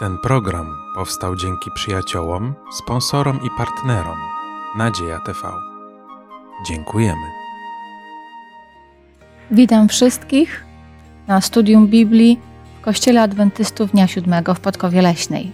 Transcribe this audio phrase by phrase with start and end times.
[0.00, 4.18] Ten program powstał dzięki przyjaciołom, sponsorom i partnerom
[4.76, 5.38] Nadzieja TV.
[6.66, 7.26] Dziękujemy.
[9.50, 10.64] Witam wszystkich
[11.28, 12.38] na studium Biblii
[12.80, 15.52] w Kościele Adwentystów Dnia Siódmego w Podkowie Leśnej.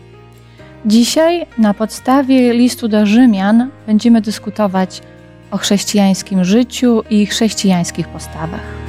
[0.84, 5.02] Dzisiaj na podstawie listu do Rzymian będziemy dyskutować
[5.50, 8.85] o chrześcijańskim życiu i chrześcijańskich postawach.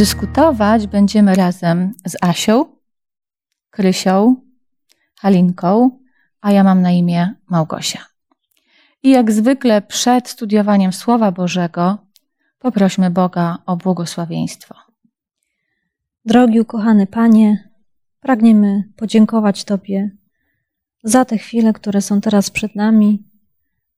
[0.00, 2.64] Dyskutować będziemy razem z Asią,
[3.70, 4.36] Krysią,
[5.18, 5.98] Halinką,
[6.40, 8.04] a ja mam na imię Małgosia.
[9.02, 11.98] I jak zwykle przed studiowaniem Słowa Bożego
[12.58, 14.74] poprośmy Boga o błogosławieństwo.
[16.24, 17.70] Drogi ukochany Panie,
[18.20, 20.10] pragniemy podziękować Tobie
[21.04, 23.24] za te chwile, które są teraz przed nami.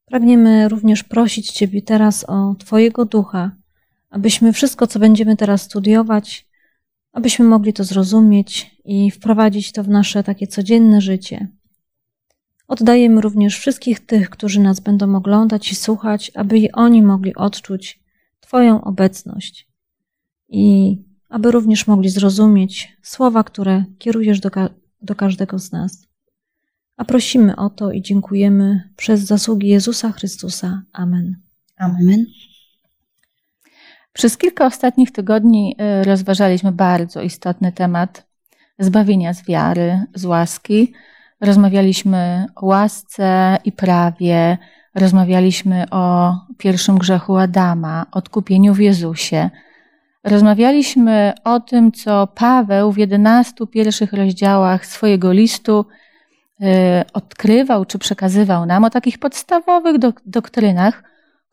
[0.05, 3.51] Pragniemy również prosić Ciebie teraz o Twojego ducha,
[4.13, 6.47] abyśmy wszystko, co będziemy teraz studiować,
[7.13, 11.49] abyśmy mogli to zrozumieć i wprowadzić to w nasze takie codzienne życie.
[12.69, 18.03] Oddajemy również wszystkich tych, którzy nas będą oglądać i słuchać, aby i oni mogli odczuć
[18.41, 19.69] Twoją obecność
[20.49, 20.97] i
[21.29, 24.69] aby również mogli zrozumieć słowa, które kierujesz do, ka
[25.03, 26.07] do każdego z nas.
[26.97, 30.83] A prosimy o to i dziękujemy przez zasługi Jezusa Chrystusa.
[30.93, 31.37] Amen.
[31.77, 32.27] Amen.
[34.13, 38.27] Przez kilka ostatnich tygodni y, rozważaliśmy bardzo istotny temat
[38.79, 40.93] zbawienia z wiary, z łaski.
[41.41, 44.59] Rozmawialiśmy o łasce i prawie,
[44.95, 49.51] rozmawialiśmy o pierwszym grzechu Adama, odkupieniu w Jezusie.
[50.25, 55.87] Rozmawialiśmy o tym, co Paweł w jedenastu pierwszych rozdziałach swojego listu
[56.61, 56.65] y,
[57.13, 59.97] odkrywał czy przekazywał nam, o takich podstawowych
[60.27, 61.12] doktrynach,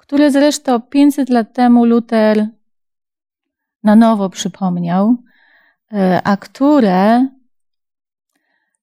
[0.10, 2.48] które zresztą 500 lat temu Luter
[3.84, 5.16] na nowo przypomniał,
[5.94, 7.28] e, a które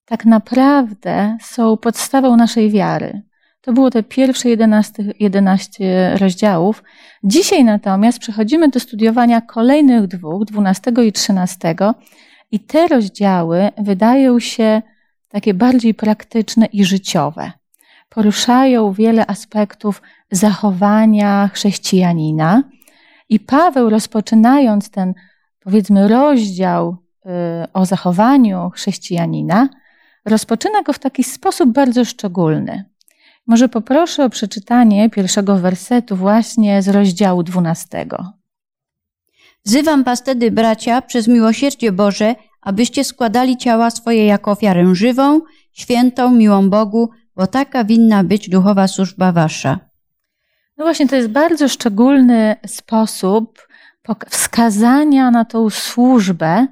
[0.05, 3.21] tak naprawdę są podstawą naszej wiary.
[3.61, 6.83] To było te pierwsze 11, 11 rozdziałów.
[7.23, 11.75] Dzisiaj natomiast przechodzimy do studiowania kolejnych dwóch, 12 i 13.
[12.51, 14.81] I te rozdziały wydają się
[15.27, 17.51] takie bardziej praktyczne i życiowe
[18.09, 20.01] poruszają wiele aspektów
[20.31, 22.63] zachowania chrześcijanina.
[23.29, 25.13] I Paweł, rozpoczynając ten,
[25.59, 27.29] powiedzmy, rozdział y,
[27.73, 29.69] o zachowaniu chrześcijanina,
[30.25, 32.85] rozpoczyna go w taki sposób bardzo szczególny.
[33.47, 38.33] Może poproszę o przeczytanie pierwszego wersetu właśnie z rozdziału dwunastego.
[39.65, 45.41] Wzywam was tedy, bracia, przez miłosierdzie Boże, abyście składali ciała swoje jako ofiarę żywą,
[45.73, 49.79] świętą, miłą Bogu, bo taka winna być duchowa służba wasza.
[50.77, 53.67] No właśnie, to jest bardzo szczególny sposób
[54.29, 56.67] wskazania na tą służbę.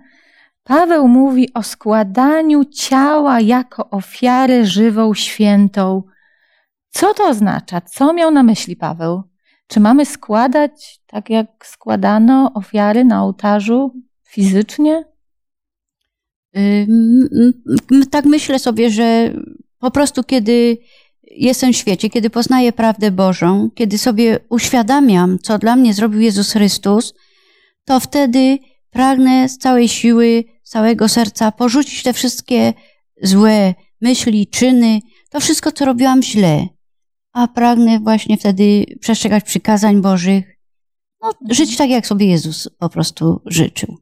[0.64, 6.04] Paweł mówi o składaniu ciała jako ofiarę żywą, świętą.
[6.90, 7.82] Co to oznacza?
[7.82, 9.24] Co miał na myśli Paweł?
[9.68, 13.94] Czy mamy składać tak, jak składano ofiary na ołtarzu
[14.24, 15.04] fizycznie?
[18.12, 19.34] Tak myślę sobie, że
[19.80, 20.78] po prostu, kiedy
[21.24, 26.52] jestem w świecie, kiedy poznaję prawdę Bożą, kiedy sobie uświadamiam, co dla mnie zrobił Jezus
[26.52, 27.14] Chrystus,
[27.86, 28.58] to wtedy
[28.90, 32.74] pragnę z całej siły, z całego serca porzucić te wszystkie
[33.22, 35.00] złe myśli, czyny,
[35.30, 36.68] to wszystko, co robiłam źle.
[37.34, 40.58] A pragnę właśnie wtedy przestrzegać przykazań Bożych,
[41.22, 43.98] no, żyć tak, jak sobie Jezus po prostu życzył.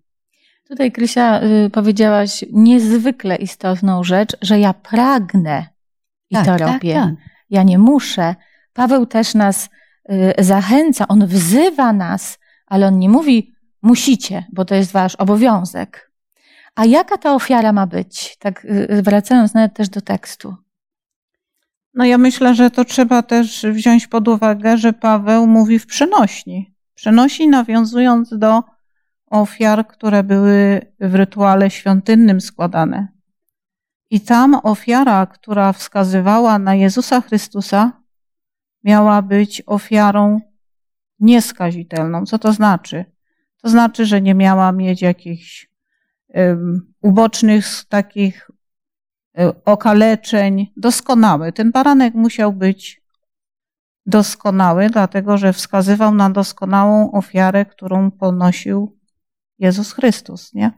[0.73, 5.67] Tutaj, Krysia, y, powiedziałaś niezwykle istotną rzecz, że ja pragnę
[6.29, 6.93] i tak, to tak, robię.
[6.93, 7.13] Tak.
[7.49, 8.35] Ja nie muszę.
[8.73, 9.69] Paweł też nas
[10.39, 16.11] y, zachęca, on wzywa nas, ale on nie mówi musicie, bo to jest wasz obowiązek.
[16.75, 18.37] A jaka ta ofiara ma być?
[18.39, 20.55] Tak y, wracając nawet też do tekstu.
[21.93, 26.75] No ja myślę, że to trzeba też wziąć pod uwagę, że Paweł mówi w przenośni.
[26.95, 28.72] Przenosi nawiązując do
[29.33, 33.07] ofiar, które były w rytuale świątynnym składane.
[34.09, 38.01] I tam ofiara, która wskazywała na Jezusa Chrystusa,
[38.83, 40.41] miała być ofiarą
[41.19, 42.25] nieskazitelną.
[42.25, 43.05] Co to znaczy?
[43.61, 45.69] To znaczy, że nie miała mieć jakichś
[46.27, 48.51] um, ubocznych takich
[49.33, 50.67] um, okaleczeń.
[50.77, 51.51] Doskonały.
[51.51, 53.01] Ten baranek musiał być
[54.05, 59.02] doskonały, dlatego że wskazywał na doskonałą ofiarę, którą ponosił
[59.63, 60.71] Jezus Chrystus, nie?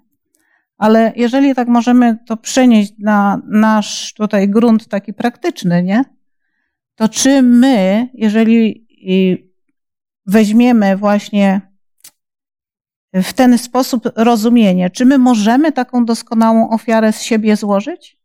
[0.78, 6.04] Ale jeżeli tak możemy to przenieść na nasz tutaj grunt taki praktyczny, nie?
[6.96, 8.88] To czy my, jeżeli
[10.26, 11.62] weźmiemy właśnie
[13.14, 18.18] w ten sposób rozumienie, czy my możemy taką doskonałą ofiarę z siebie złożyć?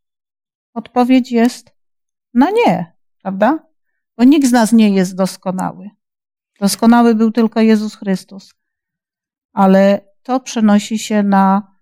[0.74, 1.72] Odpowiedź jest
[2.34, 2.92] na nie,
[3.22, 3.66] prawda?
[4.16, 5.90] Bo nikt z nas nie jest doskonały.
[6.60, 8.54] Doskonały był tylko Jezus Chrystus.
[9.52, 11.76] Ale to przenosi się na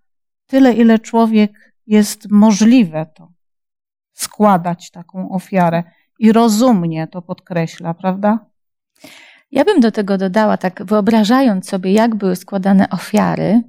[0.46, 3.32] tyle, ile człowiek jest możliwe to
[4.12, 5.82] składać taką ofiarę
[6.18, 8.46] i rozumnie to podkreśla, prawda?
[9.50, 13.62] Ja bym do tego dodała, tak wyobrażając sobie, jak były składane ofiary,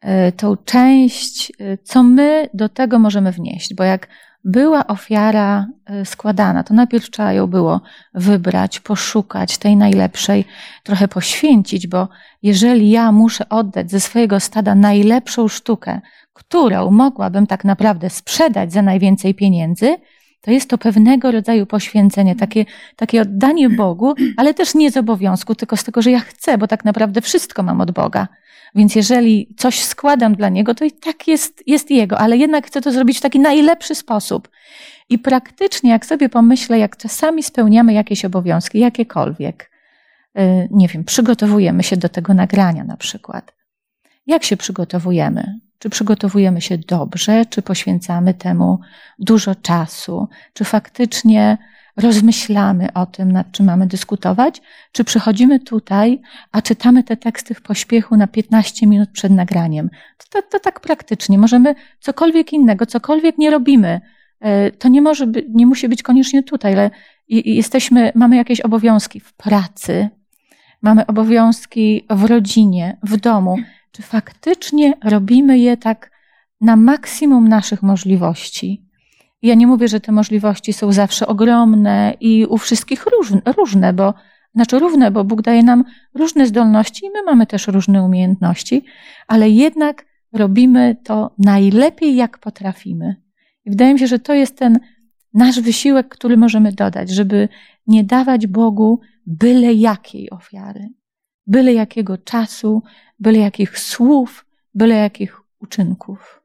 [0.00, 4.08] e, tą część, e, co my do tego możemy wnieść, bo jak
[4.44, 7.80] była ofiara e, składana, to najpierw trzeba ją było
[8.14, 10.44] wybrać, poszukać tej najlepszej,
[10.82, 12.08] trochę poświęcić, bo
[12.42, 16.00] jeżeli ja muszę oddać ze swojego stada najlepszą sztukę,
[16.32, 19.96] którą mogłabym tak naprawdę sprzedać za najwięcej pieniędzy,
[20.44, 22.64] to jest to pewnego rodzaju poświęcenie, takie,
[22.96, 26.66] takie oddanie Bogu, ale też nie z obowiązku, tylko z tego, że ja chcę, bo
[26.66, 28.28] tak naprawdę wszystko mam od Boga.
[28.74, 32.80] Więc jeżeli coś składam dla Niego, to i tak jest, jest Jego, ale jednak chcę
[32.80, 34.48] to zrobić w taki najlepszy sposób.
[35.08, 39.70] I praktycznie, jak sobie pomyślę, jak czasami spełniamy jakieś obowiązki, jakiekolwiek,
[40.38, 43.54] y, nie wiem, przygotowujemy się do tego nagrania na przykład.
[44.26, 45.60] Jak się przygotowujemy?
[45.84, 48.78] Czy przygotowujemy się dobrze, czy poświęcamy temu
[49.18, 51.58] dużo czasu, czy faktycznie
[51.96, 56.20] rozmyślamy o tym, nad czym mamy dyskutować, czy przychodzimy tutaj,
[56.52, 59.90] a czytamy te teksty w pośpiechu na 15 minut przed nagraniem.
[60.18, 61.38] To, to, to tak praktycznie.
[61.38, 64.00] Możemy cokolwiek innego, cokolwiek nie robimy.
[64.40, 66.90] E, to nie może być, nie musi być koniecznie tutaj, ale
[67.28, 70.08] jesteśmy, mamy jakieś obowiązki w pracy,
[70.82, 73.56] mamy obowiązki w rodzinie, w domu
[73.94, 76.10] czy faktycznie robimy je tak
[76.60, 78.84] na maksimum naszych możliwości.
[79.42, 83.06] Ja nie mówię, że te możliwości są zawsze ogromne i u wszystkich
[83.56, 84.14] różne, bo
[84.54, 88.84] znaczy równe, bo Bóg daje nam różne zdolności i my mamy też różne umiejętności,
[89.26, 93.16] ale jednak robimy to najlepiej, jak potrafimy.
[93.64, 94.78] I wydaje mi się, że to jest ten
[95.34, 97.48] nasz wysiłek, który możemy dodać, żeby
[97.86, 100.88] nie dawać Bogu byle jakiej ofiary,
[101.46, 102.82] byle jakiego czasu,
[103.18, 106.40] byle jakich słów, byle jakich uczynków.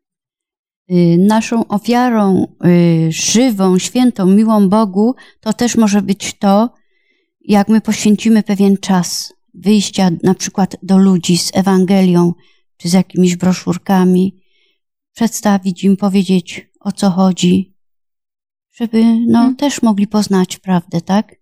[0.92, 6.74] Y, naszą ofiarą y, żywą, świętą, miłą Bogu, to też może być to,
[7.42, 12.34] jak my poświęcimy pewien czas wyjścia na przykład do ludzi z Ewangelią
[12.78, 14.44] czy z jakimiś broszurkami,
[15.14, 17.74] przedstawić im, powiedzieć o co chodzi,
[18.72, 19.56] żeby no, hmm.
[19.56, 21.36] też mogli poznać prawdę, tak?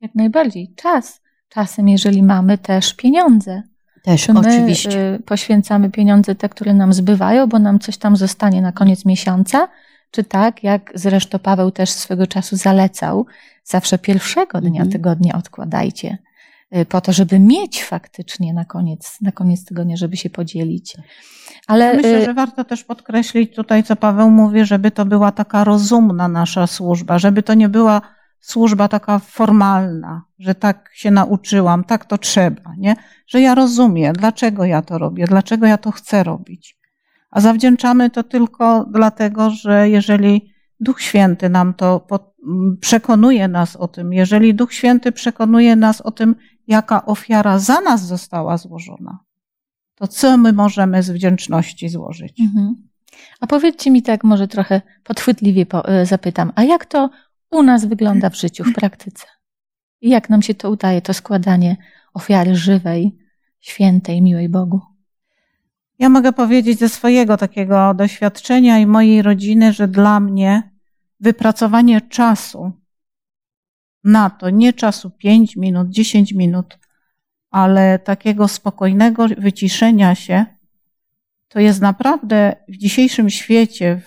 [0.00, 0.74] Jak najbardziej.
[0.76, 1.20] Czas.
[1.54, 3.62] Czasem, jeżeli mamy też pieniądze,
[4.02, 5.14] też, my oczywiście.
[5.14, 9.68] Y, poświęcamy pieniądze te, które nam zbywają, bo nam coś tam zostanie na koniec miesiąca,
[10.10, 13.26] czy tak, jak zresztą Paweł też swego czasu zalecał,
[13.64, 14.90] zawsze pierwszego dnia mhm.
[14.90, 16.18] tygodnia odkładajcie,
[16.76, 20.96] y, po to, żeby mieć faktycznie na koniec, na koniec tygodnia, żeby się podzielić.
[21.66, 25.64] Ale myślę, y, że warto też podkreślić tutaj, co Paweł mówi, żeby to była taka
[25.64, 28.13] rozumna nasza służba, żeby to nie była
[28.44, 32.96] służba taka formalna, że tak się nauczyłam, tak to trzeba, nie?
[33.26, 36.78] Że ja rozumiem, dlaczego ja to robię, dlaczego ja to chcę robić.
[37.30, 42.06] A zawdzięczamy to tylko dlatego, że jeżeli Duch Święty nam to
[42.80, 46.34] przekonuje nas o tym, jeżeli Duch Święty przekonuje nas o tym,
[46.66, 49.18] jaka ofiara za nas została złożona,
[49.94, 52.40] to co my możemy z wdzięczności złożyć?
[52.40, 52.74] Mhm.
[53.40, 57.10] A powiedzcie mi tak, może trochę podchwytliwie e, zapytam, a jak to
[57.54, 59.26] u nas wygląda w życiu, w praktyce.
[60.00, 61.76] I jak nam się to udaje, to składanie
[62.14, 63.18] ofiary żywej,
[63.60, 64.80] świętej, miłej Bogu.
[65.98, 70.70] Ja mogę powiedzieć ze swojego takiego doświadczenia i mojej rodziny, że dla mnie
[71.20, 72.72] wypracowanie czasu
[74.04, 76.78] na to, nie czasu 5 minut, 10 minut,
[77.50, 80.46] ale takiego spokojnego wyciszenia się,
[81.48, 84.00] to jest naprawdę w dzisiejszym świecie,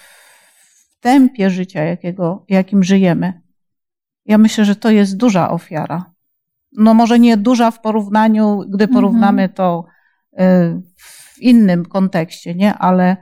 [0.99, 3.41] tempie życia, jakiego, jakim żyjemy.
[4.25, 6.13] Ja myślę, że to jest duża ofiara.
[6.71, 8.93] No może nie duża w porównaniu, gdy mhm.
[8.93, 9.85] porównamy to
[10.33, 10.37] y,
[10.97, 12.73] w innym kontekście, nie?
[12.73, 13.17] Ale,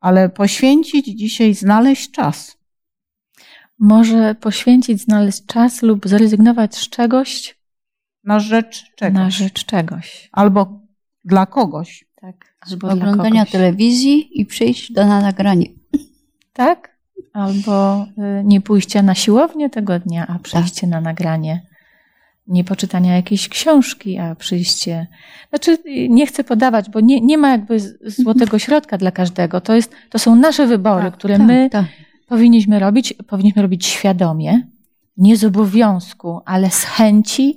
[0.00, 2.58] ale poświęcić dzisiaj, znaleźć czas.
[3.78, 7.58] Może poświęcić, znaleźć czas lub zrezygnować z czegoś.
[8.24, 9.14] Na rzecz czegoś.
[9.14, 10.28] Na rzecz czegoś.
[10.32, 10.80] Albo
[11.24, 12.04] dla kogoś.
[12.20, 12.56] Tak.
[12.60, 15.66] Albo oglądania telewizji i przyjść do nagrania.
[16.52, 16.97] Tak?
[17.32, 20.90] Albo y, nie pójście na siłownię tego dnia, a przejście tak.
[20.90, 21.62] na nagranie
[22.48, 25.06] nie poczytania jakiejś książki, a przyjście.
[25.48, 29.60] Znaczy, nie chcę podawać, bo nie, nie ma jakby złotego środka dla każdego.
[29.60, 31.84] To, jest, to są nasze wybory, Tak, które tak, my tak.
[32.28, 33.14] powinniśmy robić.
[33.26, 34.62] Powinniśmy robić świadomie,
[35.16, 37.50] nie z obowiązku, ale z chęci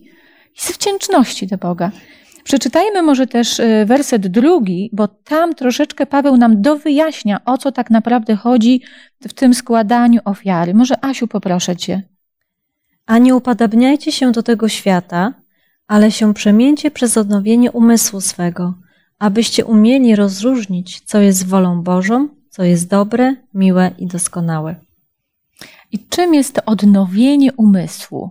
[0.57, 1.91] i z wdzięczności do Boga.
[2.43, 7.89] Przeczytajmy może też y, werset drugi, bo tam troszeczkę Paweł nam dowyjaśnia, o co tak
[7.89, 8.81] naprawdę chodzi
[9.21, 10.73] w tym składaniu ofiary.
[10.73, 12.03] Może Asiu, poproszę cię.
[13.05, 15.33] A nie upodabniajcie się do tego świata,
[15.87, 18.73] ale się przemieńcie przez odnowienie umysłu swego,
[19.19, 24.75] abyście umieli rozróżnić, co jest wolą Bożą, co jest dobre, miłe i doskonałe.
[25.91, 28.29] I czym jest to odnowienie umysłu?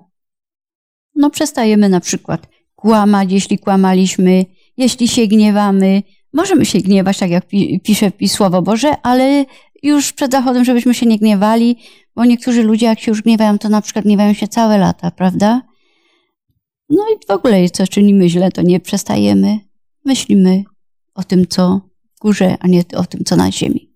[1.15, 2.47] No przestajemy na przykład
[2.81, 4.45] kłamać, jeśli kłamaliśmy,
[4.77, 6.03] jeśli się gniewamy.
[6.33, 9.45] Możemy się gniewać, tak jak pi- pisze pi- Słowo Boże, ale
[9.83, 11.77] już przed zachodem, żebyśmy się nie gniewali,
[12.17, 15.63] bo niektórzy ludzie, jak się już gniewają, to na przykład gniewają się całe lata, prawda?
[16.91, 19.59] No i w ogóle, co czynimy źle, to nie przestajemy.
[20.05, 20.65] Myślimy
[21.15, 21.81] o tym, co
[22.17, 23.91] w górze, a nie o tym, co na ziemi.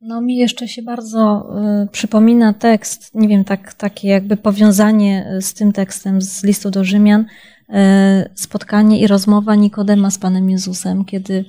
[0.00, 1.46] No mi jeszcze się bardzo
[1.84, 6.70] y, przypomina tekst, nie wiem, tak, takie jakby powiązanie y, z tym tekstem z listu
[6.70, 7.24] do Rzymian,
[8.34, 11.44] spotkanie i rozmowa Nikodema z Panem Jezusem, kiedy,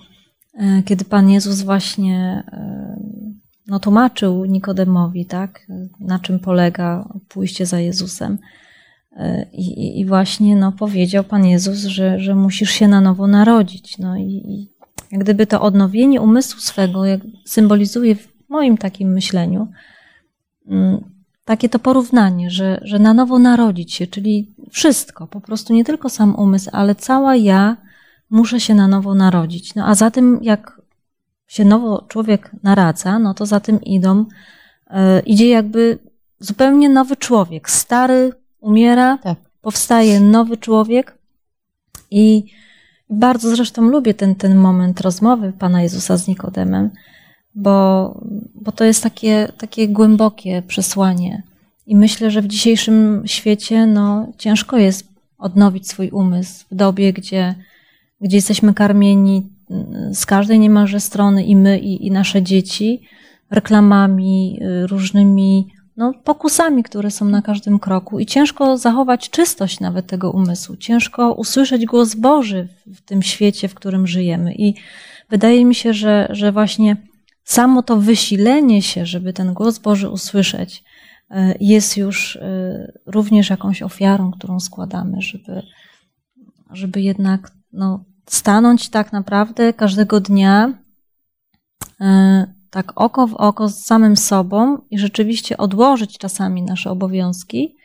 [0.55, 3.33] y, kiedy Pan Jezus właśnie y,
[3.67, 5.67] no, tłumaczył Nikodemowi, tak,
[5.99, 8.37] na czym polega pójście za Jezusem.
[9.53, 13.97] I, i właśnie no, powiedział Pan Jezus, że, że musisz się na nowo narodzić.
[13.97, 14.69] No i, i
[15.11, 17.01] jak gdyby to odnowienie umysłu swego
[17.45, 19.67] symbolizuje w moim takim myśleniu
[20.67, 21.03] mm,
[21.45, 26.09] takie to porównanie, że, że na nowo narodzić się, czyli wszystko, po prostu nie tylko
[26.09, 27.77] sam umysł, ale cała ja
[28.29, 29.75] muszę się na nowo narodzić.
[29.75, 30.81] No a za tym, jak
[31.47, 34.25] się nowo człowiek naradza, no to za tym idą,
[34.87, 35.99] e, idzie jakby
[36.39, 37.69] zupełnie nowy człowiek.
[37.69, 39.37] Stary umiera, Tak.
[39.61, 41.17] powstaje nowy człowiek
[42.11, 42.45] i
[43.09, 46.89] bardzo zresztą lubię ten, ten moment rozmowy Pana Jezusa z Nikodemem,
[47.55, 48.21] bo,
[48.55, 51.43] bo to jest takie, takie głębokie przesłanie.
[51.87, 57.55] I myślę, że w dzisiejszym świecie no, ciężko jest odnowić swój umysł w dobie, gdzie,
[58.21, 63.01] gdzie jesteśmy karmieni mm, z każdej niemalże strony i my, i, i nasze dzieci,
[63.51, 68.19] reklamami, y, różnymi no, pokusami, które są na każdym kroku.
[68.19, 70.77] I ciężko zachować czystość nawet tego umysłu.
[70.77, 74.53] Ciężko usłyszeć głos Boży w tym świecie, w którym żyjemy.
[74.53, 74.75] I
[75.29, 76.97] wydaje mi się, że, że właśnie
[77.43, 80.83] samo to wysilenie się, żeby ten głos Boży usłyszeć,
[81.59, 85.63] jest już y, również jakąś ofiarą, którą składamy, żeby,
[86.71, 90.73] żeby jednak no, stanąć tak naprawdę każdego dnia
[92.01, 92.05] y,
[92.69, 97.75] tak oko w oko z samym sobą i rzeczywiście odłożyć czasami nasze obowiązki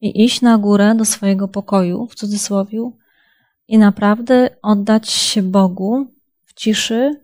[0.00, 2.90] i iść na górę do swojego pokoju, w cudzysłowie,
[3.68, 6.06] i naprawdę oddać się Bogu
[6.44, 7.20] w ciszy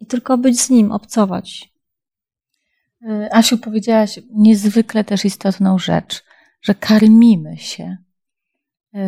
[0.00, 1.75] i tylko być z Nim, obcować.
[3.02, 6.24] Y, Asiu, powiedziałaś niezwykle też istotną rzecz,
[6.62, 7.96] że karmimy się
[8.94, 8.98] y,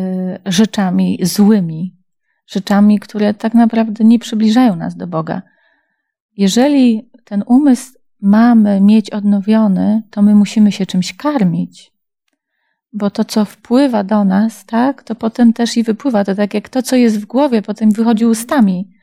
[0.45, 1.97] rzeczami złymi,
[2.47, 5.41] rzeczami, które tak naprawdę nie przybliżają nas do Boga.
[6.37, 11.91] Jeżeli ten umysł mamy mieć odnowiony, to my musimy się czymś karmić.
[12.93, 16.25] Bo to, co wpływa do nas, tak, to potem też i wypływa.
[16.25, 18.98] To tak jak to, co jest w głowie, potem wychodzi ustami.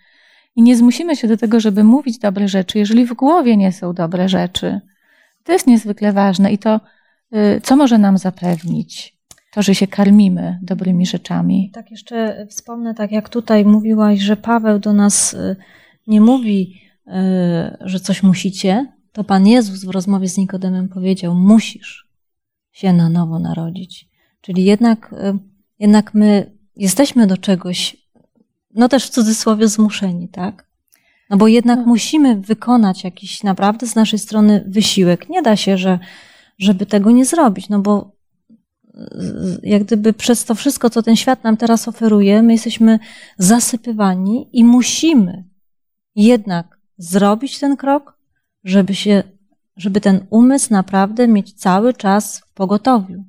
[0.56, 3.92] I nie zmusimy się do tego, żeby mówić dobre rzeczy, jeżeli w głowie nie są
[3.92, 4.80] dobre rzeczy.
[5.44, 6.80] To jest niezwykle ważne i to,
[7.34, 9.16] y, co może nam zapewnić?
[9.52, 11.70] To, że się karmimy dobrymi rzeczami.
[11.74, 15.56] Tak jeszcze wspomnę, tak jak tutaj mówiłaś, że Paweł do nas y,
[16.06, 17.12] nie mówi, y,
[17.80, 22.08] że coś musicie, to Pan Jezus w rozmowie z Nikodemem powiedział, musisz
[22.72, 24.08] się na nowo narodzić.
[24.40, 25.14] Czyli jednak,
[25.78, 28.05] jednak my jesteśmy do czegoś,
[28.76, 30.66] no też w cudzysłowie zmuszeni, tak?
[31.30, 31.86] No bo jednak No.
[31.86, 35.28] musimy wykonać jakiś naprawdę z naszej strony wysiłek.
[35.28, 35.98] Nie da się, że,
[36.58, 38.16] żeby tego nie zrobić, no bo
[39.12, 42.98] z- jak gdyby przez to wszystko, co ten świat nam teraz oferuje, my jesteśmy
[43.38, 45.44] zasypywani i musimy
[46.14, 48.18] jednak zrobić ten krok,
[48.64, 49.22] żeby się,
[49.76, 53.24] żeby ten umysł naprawdę mieć cały czas w pogotowiu.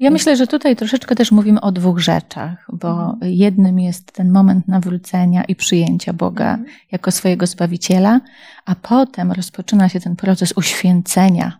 [0.00, 4.68] Ja myślę, że tutaj troszeczkę też mówimy o dwóch rzeczach, bo jednym jest ten moment
[4.68, 6.58] nawrócenia i przyjęcia Boga
[6.92, 8.20] jako swojego Zbawiciela,
[8.64, 11.58] a potem rozpoczyna się ten proces uświęcenia.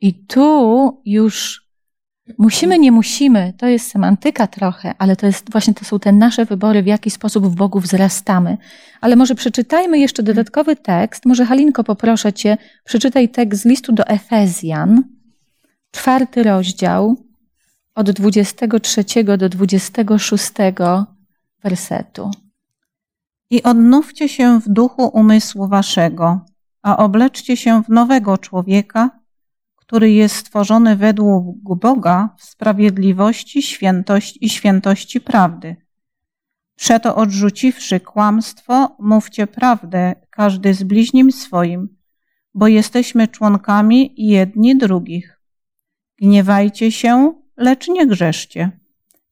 [0.00, 1.62] I tu już
[2.38, 6.44] musimy, nie musimy, to jest semantyka trochę, ale to jest właśnie to są te nasze
[6.44, 8.58] wybory, w jaki sposób w Bogu wzrastamy.
[9.00, 11.26] Ale może przeczytajmy jeszcze dodatkowy tekst.
[11.26, 15.04] Może Halinko, poproszę Cię, przeczytaj tekst z listu do Efezjan,
[15.90, 17.16] czwarty rozdział,
[17.94, 20.52] od 23 do 26
[21.62, 22.30] wersetu.
[23.50, 26.40] I odnówcie się w duchu umysłu waszego,
[26.82, 29.10] a obleczcie się w nowego człowieka,
[29.76, 35.76] który jest stworzony według Boga w sprawiedliwości świętości i świętości prawdy.
[36.76, 41.96] Przeto odrzuciwszy kłamstwo, mówcie prawdę, każdy z bliźnim swoim,
[42.54, 45.40] bo jesteśmy członkami jedni drugich.
[46.18, 48.70] Gniewajcie się, lecz nie grzeszcie.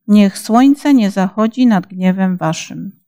[0.08, 3.00] Niech słońce nie zachodzi nad gniewem waszym.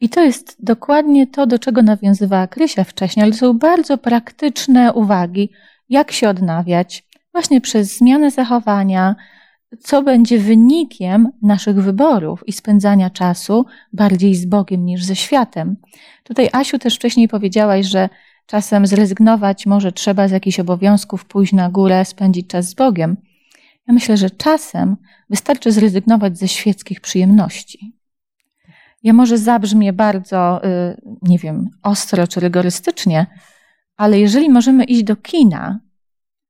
[0.00, 5.50] I to jest dokładnie to, do czego nawiązywała Krysia wcześniej, ale są bardzo praktyczne uwagi,
[5.88, 9.16] jak się odnawiać, właśnie przez zmianę zachowania,
[9.80, 15.76] co będzie wynikiem naszych wyborów i spędzania czasu bardziej z Bogiem niż ze światem.
[16.24, 18.08] Tutaj, Asiu, też wcześniej powiedziałaś, że
[18.46, 23.16] czasem zrezygnować może trzeba z jakichś obowiązków, pójść na górę, spędzić czas z Bogiem.
[23.88, 24.96] Ja myślę, że czasem
[25.30, 27.96] wystarczy zrezygnować ze świeckich przyjemności.
[29.02, 33.26] Ja może zabrzmię bardzo, y, nie wiem, ostro czy rygorystycznie,
[33.96, 35.80] ale jeżeli możemy iść do kina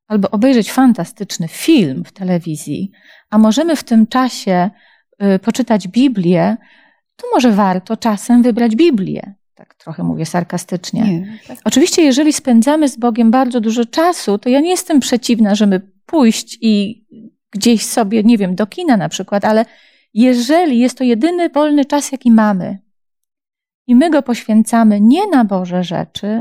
[0.06, 2.90] albo obejrzeć fantastyczny film w telewizji,
[3.30, 4.70] a możemy w tym czasie
[5.22, 6.56] y, poczytać Biblię,
[7.16, 9.34] to może warto czasem wybrać Biblię.
[9.54, 11.02] Tak trochę mówię sarkastycznie.
[11.02, 11.58] Nie, tak.
[11.64, 16.58] Oczywiście, jeżeli spędzamy z Bogiem bardzo dużo czasu, to ja nie jestem przeciwna, żeby pójść
[16.60, 17.04] i
[17.54, 19.64] gdzieś sobie, nie wiem, do kina na przykład, ale
[20.14, 22.78] jeżeli jest to jedyny wolny czas, jaki mamy,
[23.86, 26.40] i my go poświęcamy nie na Boże rzeczy,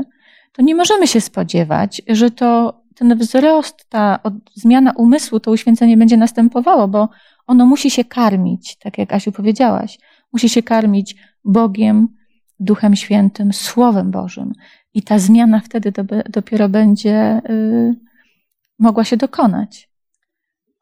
[0.52, 4.18] to nie możemy się spodziewać, że to ten wzrost, ta
[4.54, 7.08] zmiana umysłu, to uświęcenie będzie następowało, bo
[7.46, 9.98] ono musi się karmić, tak jak Asiu powiedziałaś.
[10.32, 12.08] Musi się karmić Bogiem,
[12.60, 14.52] Duchem Świętym, Słowem Bożym.
[14.94, 15.92] I ta zmiana wtedy
[16.28, 17.94] dopiero będzie y,
[18.78, 19.90] mogła się dokonać.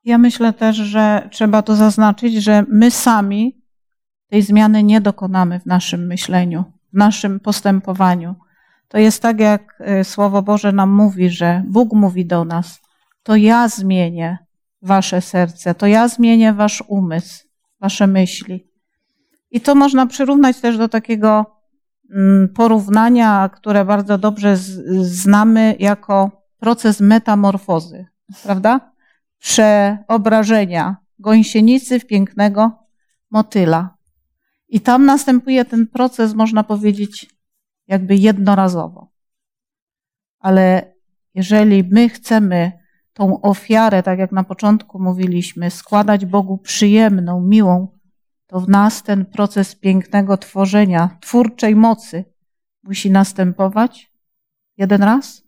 [0.04, 3.62] Ja myślę też, że trzeba to zaznaczyć, że my sami
[4.28, 8.34] tej zmiany nie dokonamy w naszym myśleniu, w naszym postępowaniu.
[8.88, 12.80] To jest tak, jak y, Słowo Boże nam mówi, że Bóg mówi do nas:
[13.22, 14.38] To ja zmienię
[14.82, 17.44] wasze serce, to ja zmienię wasz umysł,
[17.80, 18.66] wasze myśli.
[19.50, 21.46] I to można przyrównać też do takiego
[22.10, 24.56] mm, porównania, które bardzo dobrze
[25.00, 28.06] znamy jako proces metamorfozy,
[28.42, 28.91] prawda?
[29.42, 32.86] Przeobrażenia gąsienicy w pięknego
[33.30, 33.96] motyla.
[34.68, 37.26] I tam następuje ten proces, można powiedzieć,
[37.86, 39.12] jakby jednorazowo.
[40.38, 40.94] Ale
[41.34, 42.72] jeżeli my chcemy
[43.12, 47.98] tą ofiarę, tak jak na początku mówiliśmy, składać Bogu przyjemną, miłą,
[48.46, 52.24] to w nas ten proces pięknego tworzenia, twórczej mocy
[52.82, 54.12] musi następować
[54.76, 55.42] jeden raz?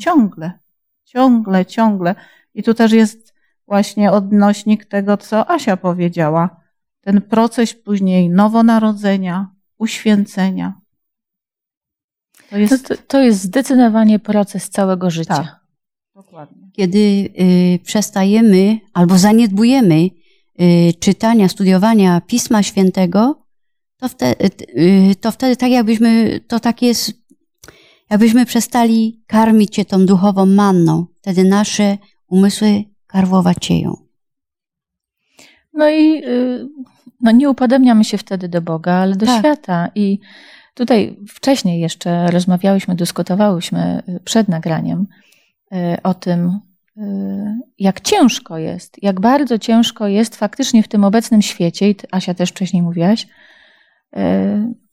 [0.00, 0.52] Ciągle,
[1.04, 2.14] ciągle, ciągle.
[2.58, 3.34] I tu też jest
[3.66, 6.60] właśnie odnośnik tego, co Asia powiedziała.
[7.00, 10.80] Ten proces później nowonarodzenia, uświęcenia,
[12.50, 15.34] to jest, to, to jest zdecydowanie proces całego życia.
[15.34, 15.60] Tak,
[16.14, 16.70] dokładnie.
[16.72, 20.08] Kiedy y, przestajemy albo zaniedbujemy
[20.60, 23.42] y, czytania, studiowania Pisma Świętego,
[23.96, 24.44] to wtedy,
[24.78, 27.12] y, to wtedy tak jakbyśmy, to tak jest,
[28.10, 31.06] jakbyśmy przestali karmić się tą duchową manną.
[31.20, 33.96] Wtedy nasze umysły karwowacieją.
[35.72, 36.68] No i y,
[37.20, 39.38] no nie upodobniamy się wtedy do Boga, ale do tak.
[39.38, 39.90] świata.
[39.94, 40.20] I
[40.78, 45.06] Tutaj wcześniej jeszcze rozmawiałyśmy, dyskutowałyśmy y, przed nagraniem
[45.72, 46.60] y, o tym,
[47.78, 52.50] jak ciężko jest, jak bardzo ciężko jest faktycznie w tym obecnym świecie, i Asia też
[52.50, 53.26] wcześniej mówiłaś,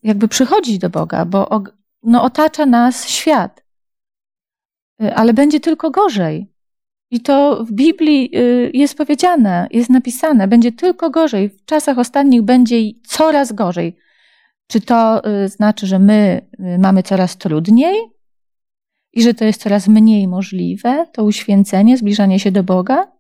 [0.04, 1.64] jakby przychodzić do Boga, bo
[2.04, 3.64] no, otacza nas świat,
[5.16, 6.54] ale będzie tylko gorzej.
[7.12, 8.32] I to w Biblii
[8.74, 11.50] jest powiedziane, jest napisane, będzie tylko gorzej.
[11.50, 13.98] W czasach ostatnich będzie coraz gorzej.
[14.68, 17.96] Czy to y, znaczy, że my y, mamy coraz trudniej
[19.14, 23.12] i że to jest coraz mniej możliwe, to uświęcenie, zbliżanie się do Boga?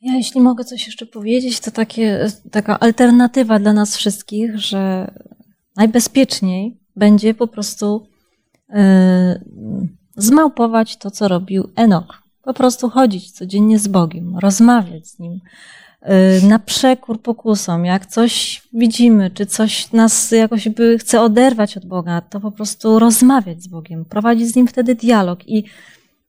[0.00, 5.10] Ja, jeśli mogę coś jeszcze powiedzieć, to takie, taka alternatywa dla nas wszystkich, że
[5.76, 8.06] najbezpieczniej będzie po prostu
[8.68, 8.76] yy,
[10.16, 12.27] zmałpować to, co robił Enok.
[12.48, 15.40] Po prostu chodzić codziennie z Bogiem, rozmawiać z Nim,
[16.42, 21.86] Y, na przekór pokusom, jak coś widzimy, czy coś nas jakoś by chce oderwać od
[21.86, 25.48] Boga, to po prostu rozmawiać z Bogiem, prowadzić z Nim wtedy dialog.
[25.48, 25.64] I,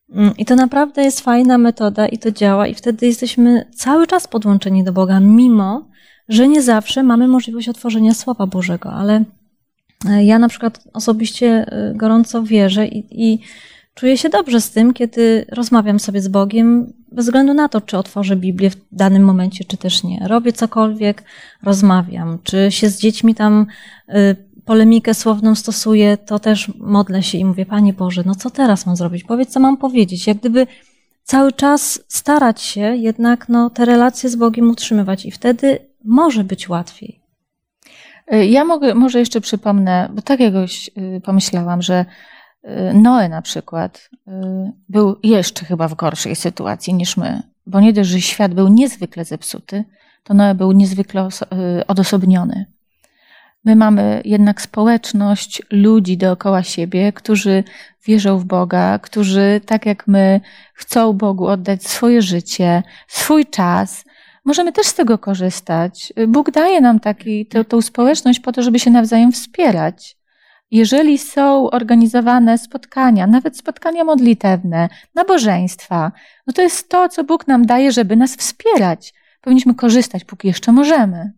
[0.09, 2.67] mm, i to naprawdę jest fajna metoda i to działa.
[2.67, 5.87] I wtedy jesteśmy cały czas podłączeni do Boga, mimo,
[6.29, 9.23] że nie zawsze mamy możliwość otworzenia Słowa Bożego, ale
[10.09, 13.39] e, ja na przykład osobiście e, gorąco wierzę i, i
[13.93, 17.97] Czuję się dobrze z tym, kiedy rozmawiam sobie z Bogiem, bez względu na to, czy
[17.97, 20.27] otworzę Biblię w danym momencie, czy też nie.
[20.27, 21.23] Robię cokolwiek,
[21.63, 22.39] rozmawiam.
[22.43, 23.65] Czy się z dziećmi tam
[24.09, 28.85] y, polemikę słowną stosuję, to też modlę się i mówię, Panie Boże, no co teraz
[28.85, 29.23] mam zrobić?
[29.23, 30.27] Powiedz, co mam powiedzieć.
[30.27, 30.67] Jak gdyby
[31.23, 36.69] cały czas starać się jednak no, te relacje z Bogiem utrzymywać i wtedy może być
[36.69, 37.19] łatwiej.
[38.33, 42.05] Y, ja mogę, może jeszcze przypomnę, bo tak jakoś y, pomyślałam, że
[42.93, 44.09] Noe na przykład
[44.89, 49.25] był jeszcze chyba w gorszej sytuacji niż my, bo nie dość, że świat był niezwykle
[49.25, 49.83] zepsuty,
[50.23, 51.27] to Noe był niezwykle
[51.87, 52.65] odosobniony.
[53.65, 57.63] My mamy jednak społeczność ludzi dookoła siebie, którzy
[58.05, 60.41] wierzą w Boga, którzy tak jak my
[60.73, 64.05] chcą Bogu oddać swoje życie, swój czas.
[64.45, 66.13] Możemy też z tego korzystać.
[66.27, 70.18] Bóg daje nam taki, tę, tą społeczność po to, żeby się nawzajem wspierać.
[70.71, 76.11] Jeżeli są organizowane spotkania, nawet spotkania modlitewne, nabożeństwa,
[76.47, 79.13] no to jest to, co Bóg nam daje, żeby nas wspierać.
[79.41, 81.31] Powinniśmy korzystać, póki jeszcze możemy.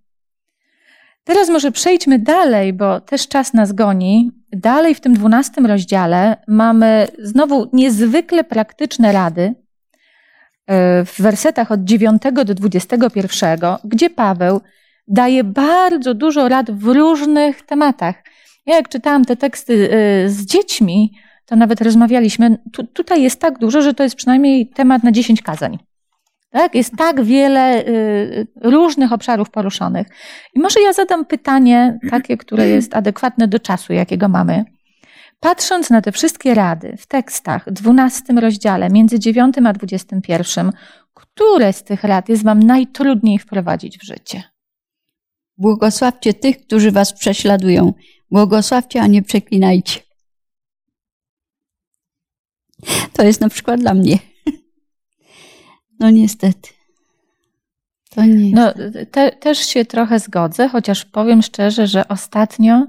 [1.24, 4.32] Teraz może przejdźmy dalej, bo też czas nas goni.
[4.52, 9.56] Dalej w tym dwunastym rozdziale mamy znowu niezwykle praktyczne rady
[10.68, 14.62] e, w wersetach od 9 do 21, gdzie Paweł
[15.08, 18.16] daje bardzo dużo rad w różnych tematach.
[18.66, 21.12] Ja jak czytałam te teksty e, z dziećmi,
[21.46, 22.58] to nawet rozmawialiśmy.
[22.74, 25.78] Tu, tutaj jest tak dużo, że to jest przynajmniej temat na 10 kazań.
[26.52, 26.76] Tak?
[26.76, 30.08] Jest tak wiele y, różnych obszarów poruszonych.
[30.54, 34.64] I może ja zadam pytanie takie, które jest adekwatne do czasu, jakiego mamy.
[35.40, 40.72] Patrząc na te wszystkie rady w tekstach, 12 rozdziale, między 9 a 21,
[41.14, 44.44] które z tych rad jest Wam najtrudniej wprowadzić w życie?
[45.58, 47.94] Błogosławcie tych, którzy Was prześladują.
[48.32, 50.00] Błogosławcie, a nie przeklinajcie.
[53.14, 54.20] To jest na przykład dla mnie.
[56.00, 56.70] No niestety.
[58.10, 58.52] To nie.
[58.56, 58.74] No,
[59.12, 62.88] te, też się trochę zgodzę, chociaż powiem szczerze, że ostatnio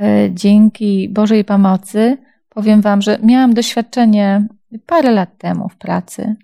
[0.00, 4.46] e, dzięki Bożej pomocy powiem Wam, że miałam doświadczenie
[4.86, 6.36] parę lat temu w pracy,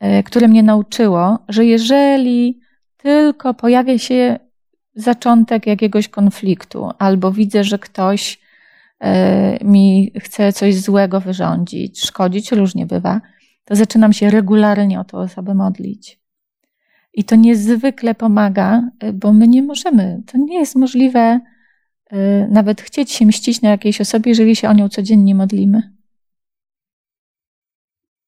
[0.00, 2.60] e, które mnie nauczyło, że jeżeli
[2.96, 4.38] tylko pojawia się
[4.98, 8.40] zaczątek jakiegoś konfliktu, albo widzę, że ktoś
[9.00, 13.20] e, mi chce coś złego wyrządzić, szkodzić, różnie bywa,
[13.64, 16.20] to zaczynam się regularnie o tę osobę modlić.
[17.14, 21.40] I to niezwykle pomaga, y, bo my nie możemy, to nie jest możliwe
[22.12, 22.16] y,
[22.50, 25.92] nawet chcieć się mścić na jakiejś osobie, jeżeli się o nią codziennie modlimy.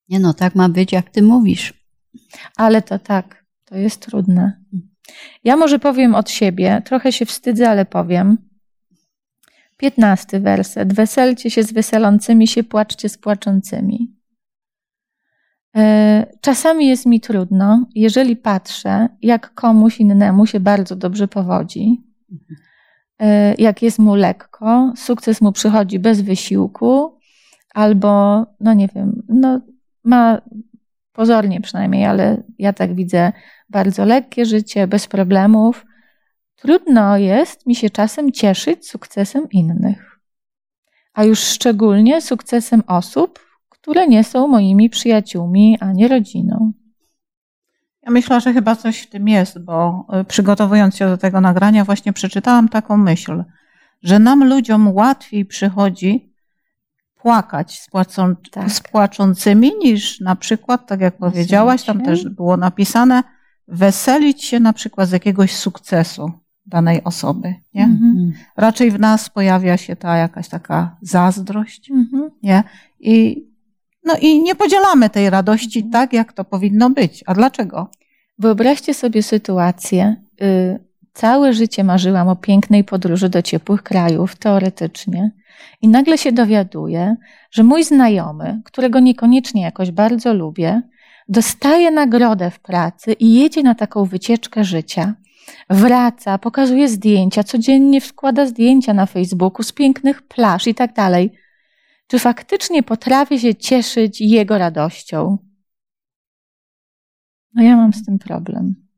[0.08, 1.74] Nie no, tak ma być, jak ty mówisz.
[2.56, 4.60] Ale to tak, to jest trudne.
[5.44, 8.38] Ja może powiem od siebie, trochę się wstydzę, ale powiem.
[9.76, 10.92] Piętnasty werset.
[10.92, 14.16] Weselcie się z weselącymi się, płaczcie z płaczącymi.
[15.76, 22.04] E, czasami jest mi trudno, jeżeli patrzę, jak komuś innemu się bardzo dobrze powodzi,
[23.18, 27.18] e, jak jest mu lekko, sukces mu przychodzi bez wysiłku,
[27.74, 29.60] albo, no nie wiem, no
[30.04, 30.40] ma
[31.12, 33.32] pozornie przynajmniej, ale ja tak widzę,
[33.68, 35.86] bardzo lekkie życie, bez problemów.
[36.56, 40.20] Trudno jest mi się czasem cieszyć sukcesem innych,
[41.14, 46.72] a już szczególnie sukcesem osób, które nie są moimi przyjaciółmi ani rodziną.
[48.02, 51.84] Ja myślę, że chyba coś w tym jest, bo y, przygotowując się do tego nagrania,
[51.84, 53.44] właśnie przeczytałam taką myśl,
[54.02, 56.29] że nam ludziom łatwiej przychodzi
[57.22, 58.70] płakać z, płacą, tak.
[58.70, 63.22] z płaczącymi, niż na przykład, tak jak powiedziałaś, tam też było napisane,
[63.68, 66.32] weselić się na przykład z jakiegoś sukcesu
[66.66, 67.54] danej osoby.
[67.74, 67.84] Nie?
[67.84, 68.32] Mhm.
[68.56, 71.90] Raczej w nas pojawia się ta jakaś taka zazdrość.
[71.90, 72.30] Mhm.
[72.42, 72.62] Nie?
[73.00, 73.44] I
[74.04, 77.24] no i nie podzielamy tej radości tak, jak to powinno być.
[77.26, 77.90] A dlaczego?
[78.38, 80.16] Wyobraźcie sobie sytuację.
[80.42, 80.89] Y,
[81.20, 85.30] całe życie marzyłam o pięknej podróży do ciepłych krajów, teoretycznie,
[85.82, 87.16] i nagle się dowiaduję,
[87.50, 90.82] że mój znajomy, którego niekoniecznie jakoś bardzo lubię,
[91.28, 95.14] dostaje nagrodę w pracy i jedzie na taką wycieczkę życia.
[95.70, 101.32] Wraca, pokazuje zdjęcia, codziennie wkłada zdjęcia na Facebooku z pięknych plaż i tak dalej.
[102.06, 105.38] Czy faktycznie potrafię się cieszyć Jego radością?
[107.54, 108.89] No ja mam z tym problem.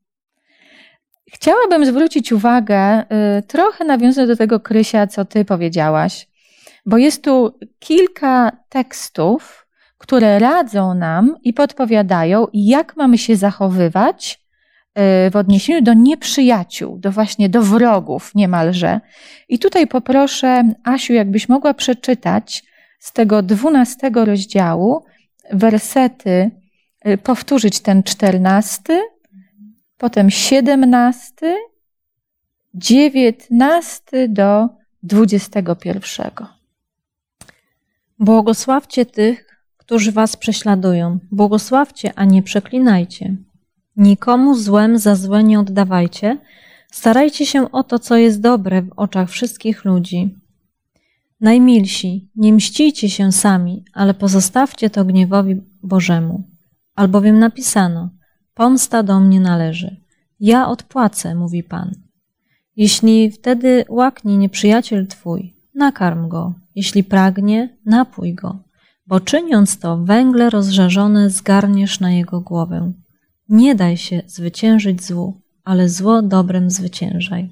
[1.32, 3.02] Chciałabym zwrócić uwagę,
[3.38, 6.28] y, trochę nawiązując do tego, Krysia, co ty powiedziałaś,
[6.86, 9.66] bo jest tu kilka tekstów,
[9.98, 14.40] które radzą nam i podpowiadają, jak mamy się zachowywać
[15.28, 19.00] y, w odniesieniu do nieprzyjaciół, do właśnie do wrogów niemalże.
[19.48, 22.64] I tutaj poproszę Asiu, jakbyś mogła przeczytać
[22.98, 25.04] z tego dwunastego rozdziału
[25.52, 26.50] wersety,
[27.06, 29.00] y, powtórzyć ten czternasty,
[30.02, 31.56] potem siedemnasty,
[32.74, 34.68] dziewiętnasty do
[35.02, 36.46] dwudziestego pierwszego.
[38.18, 41.18] Błogosławcie tych, którzy was prześladują.
[41.32, 43.36] Błogosławcie, a nie przeklinajcie.
[43.96, 46.38] Nikomu złem za złe nie oddawajcie.
[46.92, 50.38] Starajcie się o to, co jest dobre w oczach wszystkich ludzi.
[51.40, 56.42] Najmilsi, nie mścijcie się sami, ale pozostawcie to gniewowi Bożemu.
[56.94, 58.10] Albowiem napisano:
[58.54, 59.96] Pomsta do mnie należy.
[60.40, 61.94] Ja odpłacę, mówi Pan.
[62.76, 66.54] Jeśli wtedy łaknie nieprzyjaciel twój, nakarm go.
[66.74, 68.72] Jeśli pragnie, napój go
[69.06, 72.92] bo czyniąc to, węgle rozżarzone zgarniesz na jego głowę.
[73.48, 77.50] Nie daj się zwyciężyć złu, ale zło dobrem zwyciężaj.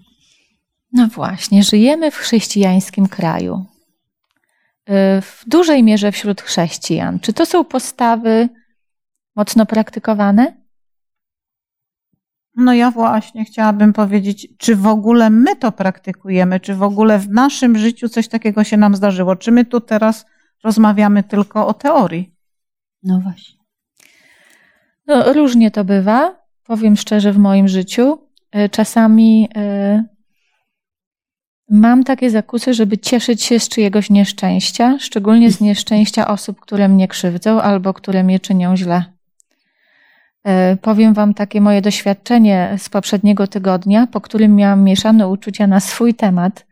[0.92, 3.64] No właśnie, żyjemy w chrześcijańskim kraju.
[4.88, 7.20] Y, w dużej mierze wśród chrześcijan.
[7.20, 8.48] Czy to są postawy
[9.36, 10.59] mocno praktykowane?
[12.56, 17.28] No ja właśnie chciałabym powiedzieć, czy w ogóle my to praktykujemy, czy w ogóle w
[17.28, 20.26] naszym życiu coś takiego się nam zdarzyło, czy my tu teraz
[20.64, 22.34] rozmawiamy tylko o teorii.
[23.02, 23.60] No właśnie.
[25.06, 28.18] No, różnie to bywa, powiem szczerze, w moim życiu.
[28.52, 30.04] E, czasami y,
[31.70, 37.08] mam takie zakusy, żeby cieszyć się z czyjegoś nieszczęścia, szczególnie z nieszczęścia osób, które mnie
[37.08, 39.19] krzywdzą albo które mnie czynią źle.
[40.48, 45.80] Y, powiem Wam takie moje doświadczenie z poprzedniego tygodnia, po którym miałam mieszane uczucia na
[45.80, 46.66] swój temat,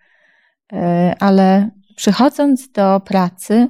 [0.72, 0.76] y,
[1.20, 3.68] ale przychodząc do pracy,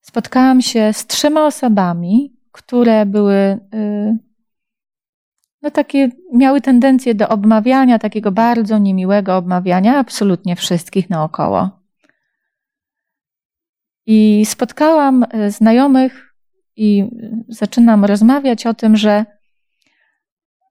[0.00, 4.18] spotkałam się z trzema osobami, które były, y,
[5.62, 11.70] no takie, miały tendencję do obmawiania, takiego bardzo niemiłego obmawiania absolutnie wszystkich naokoło.
[14.06, 16.31] I spotkałam znajomych
[16.82, 17.10] i
[17.48, 19.24] zaczynam rozmawiać o tym, że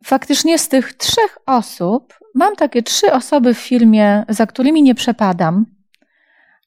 [0.03, 5.65] faktycznie z tych trzech osób mam takie trzy osoby w filmie, za którymi nie przepadam,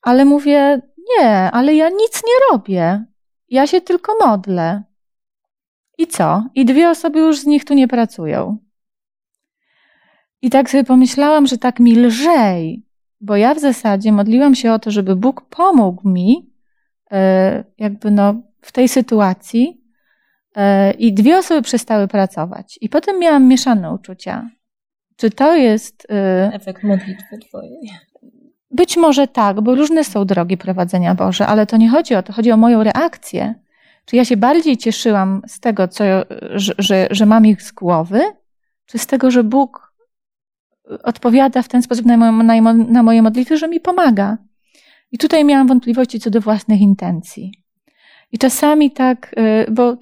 [0.03, 0.81] ale mówię,
[1.19, 3.05] nie, ale ja nic nie robię.
[3.49, 4.83] Ja się tylko modlę.
[5.99, 6.45] I co?
[6.55, 8.59] I dwie osoby już z nich tu nie pracują.
[10.43, 12.87] I tak sobie pomyślałam, że tak mi lżej,
[13.21, 16.53] bo ja w zasadzie modliłam się o to, żeby Bóg pomógł mi,
[17.11, 19.81] e, jakby no, w tej sytuacji.
[20.57, 22.79] E, I dwie osoby przestały pracować.
[22.81, 24.51] I potem miałam mieszane uczucia.
[25.17, 26.07] Czy to jest.
[26.11, 27.91] E, Efekt modlitwy Twojej.
[28.71, 32.33] Być może tak, bo różne są drogi prowadzenia Boże, ale to nie chodzi o to,
[32.33, 33.55] chodzi o moją reakcję.
[34.05, 36.05] Czy ja się bardziej cieszyłam z tego, co,
[36.55, 38.21] że, że, że mam ich z głowy,
[38.87, 39.95] czy z tego, że Bóg
[41.03, 44.39] odpowiada w ten sposób na, moje, na moje modlitwy, że mi pomaga.
[45.13, 47.64] I tutaj miałam wątpliwości co do własnych intencji.
[48.35, 49.97] I czasami tak, y, bo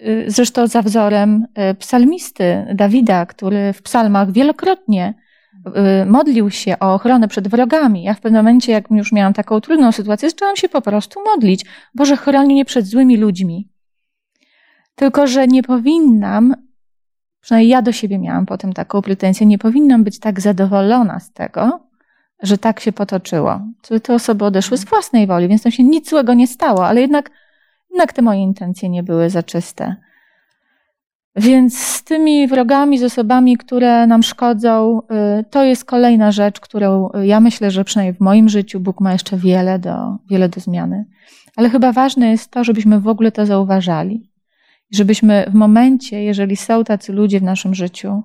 [0.00, 5.14] y, zresztą za wzorem y, psalmisty Dawida, który w psalmach wielokrotnie
[6.06, 8.02] modlił się o ochronę przed wrogami.
[8.02, 11.64] Ja w pewnym momencie, jak już miałam taką trudną sytuację, zaczęłam się po prostu modlić.
[11.94, 13.68] Boże, chroni mnie przed złymi ludźmi.
[14.94, 16.54] Tylko, że nie powinnam,
[17.40, 21.88] przynajmniej ja do siebie miałam potem taką pretensję, nie powinnam być tak zadowolona z tego,
[22.42, 23.60] że tak się potoczyło.
[24.02, 27.30] Te osoby odeszły z własnej woli, więc tam się nic złego nie stało, ale jednak,
[27.92, 29.96] jednak te moje intencje nie były za czyste.
[31.36, 35.00] Więc z tymi wrogami, z osobami, które nam szkodzą,
[35.40, 39.12] y, to jest kolejna rzecz, którą ja myślę, że przynajmniej w moim życiu Bóg ma
[39.12, 41.04] jeszcze wiele do, wiele do zmiany.
[41.56, 44.30] Ale chyba ważne jest to, żebyśmy w ogóle to zauważali.
[44.90, 48.22] Żebyśmy w momencie, jeżeli są tacy ludzie w naszym życiu,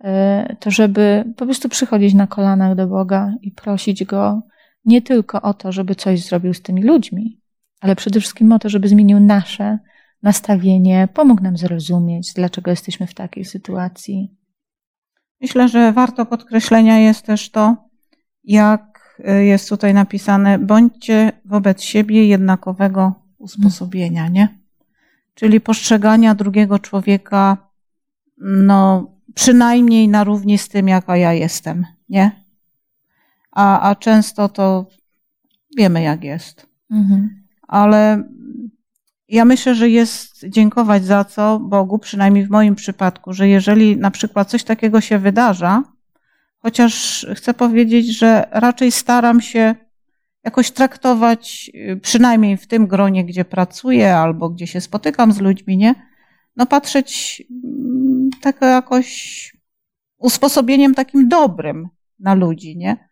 [0.00, 4.42] y, to żeby po prostu przychodzić na kolanach do Boga i prosić Go
[4.84, 7.40] nie tylko o to, żeby coś zrobił z tymi ludźmi,
[7.80, 9.78] ale przede wszystkim o to, żeby zmienił nasze
[10.22, 14.36] nastawienie, pomógł nam zrozumieć, dlaczego jesteśmy w takiej sytuacji.
[15.40, 17.76] Myślę, że warto podkreślenia jest też to,
[18.44, 24.58] jak y, jest tutaj napisane, bądźcie wobec siebie jednakowego usposobienia, nie?
[25.34, 27.56] Czyli postrzegania drugiego człowieka,
[28.38, 32.30] no, przynajmniej na równi z tym, jaka ja jestem, nie?
[33.52, 34.86] A, a często to
[35.76, 36.66] wiemy, jak jest.
[36.90, 37.45] Mhm.
[37.68, 38.24] Ale
[39.28, 44.10] ja myślę, że jest dziękować za co Bogu, przynajmniej w moim przypadku, że jeżeli na
[44.10, 45.82] przykład coś takiego się wydarza,
[46.58, 49.74] chociaż chcę powiedzieć, że raczej staram się
[50.44, 55.76] jakoś traktować, y, przynajmniej w tym gronie, gdzie pracuję albo gdzie się spotykam z ludźmi,
[55.76, 55.94] nie?
[56.56, 59.52] No patrzeć mm, tak jakoś
[60.18, 63.08] usposobieniem takim dobrym na ludzi, nie?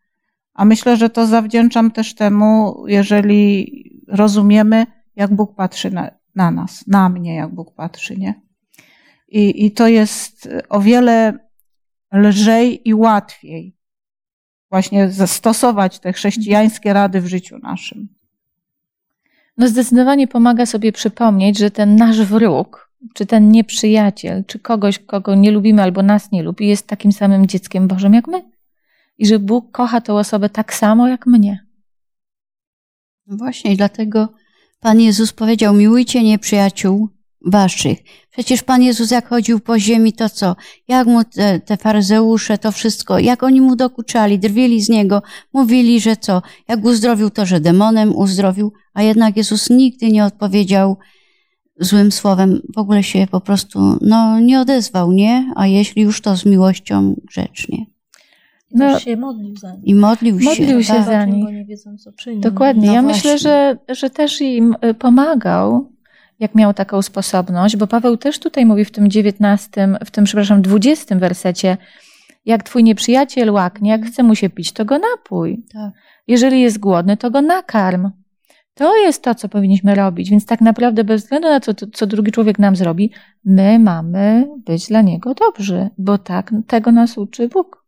[0.55, 4.87] A myślę, że to zawdzięczam też temu, jeżeli rozumiemy,
[5.17, 8.35] jak Bóg patrzy na, na nas, na mnie, jak Bóg patrzy, nie?
[9.29, 11.39] I, I to jest o wiele
[12.13, 13.77] lżej i łatwiej
[14.71, 18.09] właśnie zastosować te chrześcijańskie rady w życiu naszym.
[19.57, 25.35] No zdecydowanie pomaga sobie przypomnieć, że ten nasz wróg, czy ten nieprzyjaciel, czy kogoś, kogo
[25.35, 28.43] nie lubimy albo nas nie lubi, jest takim samym dzieckiem Bożym jak my.
[29.19, 31.64] I że Bóg kocha tę osobę tak samo jak mnie.
[33.27, 34.29] No właśnie, dlatego
[34.81, 37.09] Pan Jezus powiedział: Miłujcie nieprzyjaciół
[37.47, 37.99] waszych.
[38.31, 40.57] Przecież Pan Jezus, jak chodził po ziemi, to co?
[40.89, 46.01] Jak mu te, te faryzeusze, to wszystko, jak oni mu dokuczali, drwili z niego, mówili,
[46.01, 46.43] że co?
[46.69, 50.97] Jak uzdrowił, to że demonem uzdrowił, a jednak Jezus nigdy nie odpowiedział
[51.81, 55.53] złym słowem, w ogóle się po prostu, no, nie odezwał, nie?
[55.57, 57.94] A jeśli już to z miłością grzecznie.
[58.75, 59.85] No, No, się modlił za nich.
[59.85, 60.45] I modlił się.
[60.45, 61.05] Modlił się tak.
[61.07, 61.45] za nich.
[61.53, 62.41] nie wiedzą, co czynią.
[62.41, 62.87] Dokładnie.
[62.87, 63.33] No ja właśnie.
[63.33, 65.93] myślę, że, że też im y, pomagał,
[66.41, 70.63] jak miał taką sposobność, bo Paweł też tutaj mówi w tym dziewiętnastym, w tym, przepraszam,
[70.63, 71.77] dwudziestym wersecie,
[72.45, 75.65] jak twój nieprzyjaciel łaknie, jak chce mu się pić, to go napój.
[75.73, 75.93] Tak.
[76.27, 78.11] Jeżeli jest głodny, to go nakarm.
[78.75, 80.31] To jest to, co powinniśmy robić.
[80.31, 83.11] Więc tak naprawdę, bez względu na to, co, co drugi człowiek nam zrobi,
[83.45, 87.84] my mamy być dla niego dobrzy, bo tak tego nas uczy Bóg.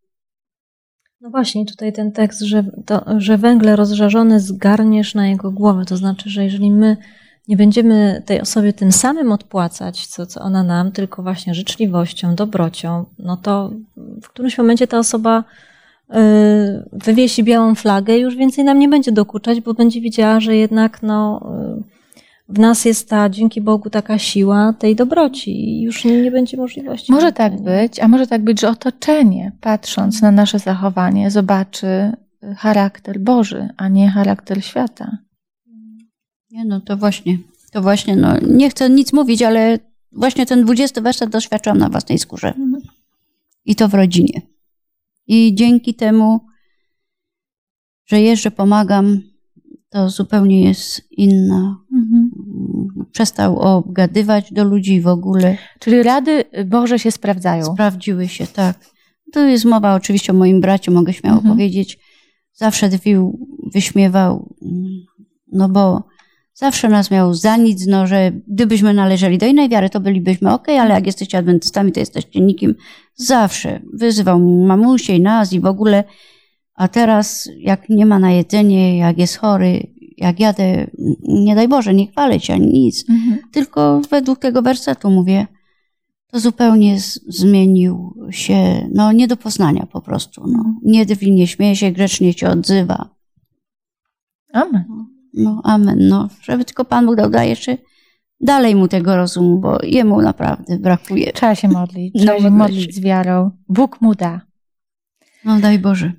[1.27, 5.85] No właśnie, tutaj ten tekst, że, to, że węgle rozżarzone zgarniesz na jego głowę.
[5.85, 6.97] To znaczy, że jeżeli my
[7.49, 13.05] nie będziemy tej osobie tym samym odpłacać, co, co ona nam, tylko właśnie życzliwością, dobrocią,
[13.19, 13.71] no to
[14.23, 15.45] w którymś momencie ta osoba
[16.11, 16.15] y,
[16.93, 21.03] wywiesi białą flagę i już więcej nam nie będzie dokuczać, bo będzie widziała, że jednak
[21.03, 21.96] no, y,
[22.49, 26.57] w nas jest ta, dzięki Bogu, taka siła tej dobroci i już nie, nie będzie
[26.57, 27.13] możliwości.
[27.13, 32.13] Może tak być, a może tak być, że otoczenie, patrząc na nasze zachowanie, zobaczy
[32.57, 35.19] charakter Boży, a nie charakter świata.
[36.51, 37.39] Nie, no to właśnie,
[37.73, 39.79] to właśnie, no nie chcę nic mówić, ale
[40.13, 42.55] właśnie ten dwudziesty werset doświadczam na własnej skórze.
[43.65, 44.43] I to w rodzinie.
[45.27, 46.41] I dzięki temu,
[48.05, 49.21] że jeżdżę, pomagam,
[49.89, 51.77] to zupełnie jest inna.
[51.93, 52.26] Mhm.
[53.17, 55.57] Przestał obgadywać do ludzi w ogóle.
[55.79, 57.65] Czyli rady Boże się sprawdzają.
[57.65, 58.77] Sprawdziły się, tak.
[59.33, 61.55] Tu jest mowa oczywiście o moim braciu, mogę śmiało Mhm.
[61.55, 61.99] powiedzieć.
[62.53, 63.39] Zawsze dwił,
[63.75, 64.55] wyśmiewał,
[65.53, 66.03] no bo
[66.55, 70.69] zawsze nas miał za nic, no że gdybyśmy należeli do innej wiary, to bylibyśmy ok,
[70.69, 72.75] ale jak jesteście adwentystami, to jesteście nikim.
[73.15, 76.05] Zawsze wyzywał mamusię i nas i w ogóle.
[76.75, 80.87] A teraz, jak nie ma na jedzenie, jak jest chory, jak jadę,
[81.29, 83.39] nie daj Boże, nie chwalę ani nic, Mhm.
[83.53, 85.47] tylko według tego wersetu mówię,
[86.31, 90.43] to zupełnie z- zmienił się, no nie do poznania po prostu.
[90.47, 90.75] No.
[90.83, 93.09] Nie drwi, nie śmieje się, grzecznie się odzywa.
[94.53, 94.85] Amen.
[95.35, 96.29] No amen, no.
[96.43, 97.79] Żeby tylko Pan Bóg dał da jeszcze
[98.41, 101.33] dalej mu tego rozumu, bo jemu naprawdę brakuje.
[101.33, 102.93] Trzeba się modlić, No, trzeba się modlę modlić się.
[102.93, 103.51] z wiarą.
[103.69, 104.41] Bóg mu da.
[105.45, 106.13] No daj Boże.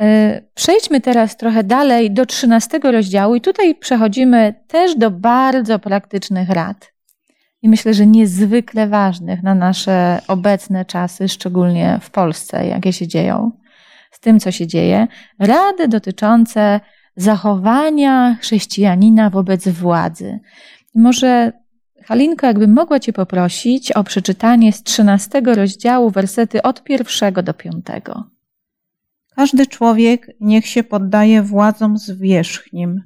[0.00, 6.48] E, Przejdźmy teraz trochę dalej do 13 rozdziału i tutaj przechodzimy też do bardzo praktycznych
[6.48, 6.92] rad.
[7.62, 13.52] I myślę, że niezwykle ważnych na nasze obecne czasy, szczególnie w Polsce, jakie się dzieją,
[14.10, 15.06] z tym, co się dzieje.
[15.38, 16.80] Rady dotyczące
[17.16, 20.38] zachowania chrześcijanina wobec władzy.
[20.94, 21.52] Może
[22.04, 28.37] Halinko, jakbym mogła Cię poprosić o przeczytanie z 13 rozdziału wersety od pierwszego do piątego.
[29.38, 33.02] Każdy człowiek niech się poddaje władzom zwierzchnim,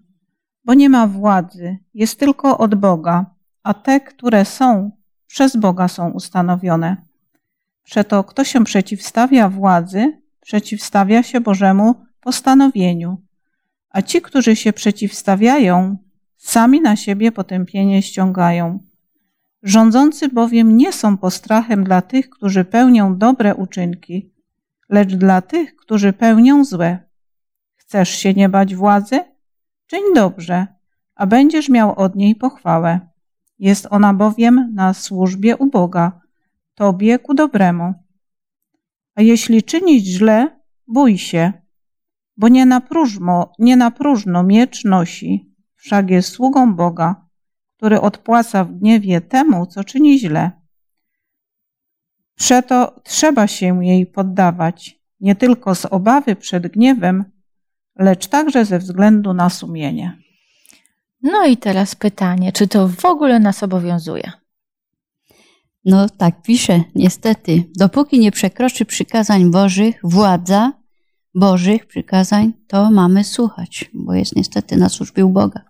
[0.65, 3.27] bo nie ma władzy, jest tylko od Boga,
[3.63, 4.91] a te, które są,
[5.27, 6.97] przez Boga są ustanowione.
[7.83, 13.23] Przeto kto się przeciwstawia władzy, przeciwstawia się Bożemu postanowieniu,
[13.91, 15.97] a ci, którzy się przeciwstawiają,
[16.37, 18.79] sami na siebie potępienie ściągają.
[19.63, 24.32] Rządzący bowiem nie są postrachem dla tych, którzy pełnią dobre uczynki,
[24.93, 26.99] lecz dla tych, którzy pełnią złe.
[27.77, 29.21] Chcesz się nie bać władzy?
[29.87, 30.67] Czyń dobrze,
[31.15, 33.01] a będziesz miał od niej pochwałę.
[33.59, 36.21] Jest ona bowiem na służbie u Boga,
[36.75, 37.95] tobie ku dobremu.
[39.15, 41.53] A jeśli czynisz źle, bój się,
[42.37, 47.27] bo nie na próżno, nie na próżno miecz nosi, wszak jest sługą Boga,
[47.77, 50.62] który odpłaca w gniewie temu, co czyni źle.
[52.43, 57.25] Przeto trzeba się jej poddawać, nie tylko z obawy przed gniewem,
[57.99, 60.19] lecz także ze względu na sumienie.
[61.23, 64.33] No i teraz pytanie, czy to w ogóle nas obowiązuje?
[65.85, 67.65] No tak pisze, niestety.
[67.77, 70.73] Dopóki nie przekroczy przykazań Bożych, władza
[71.35, 75.61] Bożych przykazań, to mamy słuchać, bo jest niestety na służbie u Boga.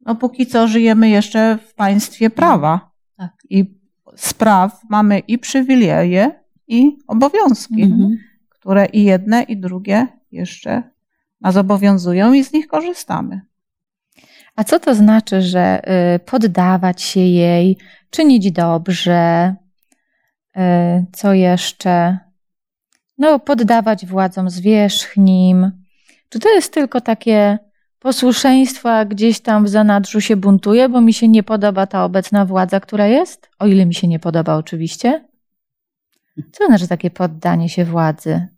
[0.00, 2.90] No póki co żyjemy jeszcze w państwie prawa.
[3.16, 3.32] Tak.
[3.50, 3.83] I
[4.16, 6.30] z praw mamy i przywileje,
[6.68, 8.18] i obowiązki, Mhm.
[8.48, 10.82] które i jedne, i drugie jeszcze
[11.40, 13.40] nas obowiązują i z nich korzystamy.
[14.56, 15.80] A co to znaczy, że
[16.14, 17.78] y, poddawać się jej,
[18.10, 19.54] czynić dobrze?
[20.56, 20.60] Y,
[21.12, 22.18] Co jeszcze?
[23.18, 25.70] No, poddawać władzom zwierzchnim.
[26.28, 27.58] Czy to jest tylko takie
[28.04, 32.44] posłuszeństwo, a gdzieś tam w zanadrzu się buntuje, bo mi się nie podoba ta obecna
[32.44, 33.50] władza, która jest?
[33.58, 35.24] O ile mi się nie podoba, oczywiście.
[36.52, 38.48] Co znaczy takie poddanie się władzy?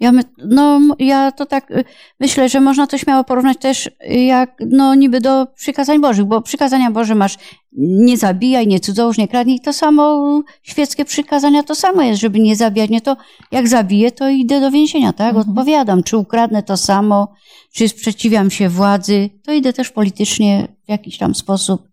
[0.00, 1.84] Ja, my, no, ja to tak y,
[2.20, 6.42] myślę, że można to śmiało porównać też y, jak no, niby do przykazań Bożych, bo
[6.42, 7.38] przykazania Boże masz
[7.78, 9.60] nie zabijaj, nie cudzołóż, nie kradnij.
[9.60, 12.90] To samo świeckie przykazania to samo jest, żeby nie zabijać.
[12.90, 13.16] Nie to
[13.52, 15.34] jak zabiję, to idę do więzienia, tak?
[15.34, 15.48] Mhm.
[15.48, 16.02] Odpowiadam.
[16.02, 17.32] Czy ukradnę to samo,
[17.72, 21.88] czy sprzeciwiam się władzy, to idę też politycznie w jakiś tam sposób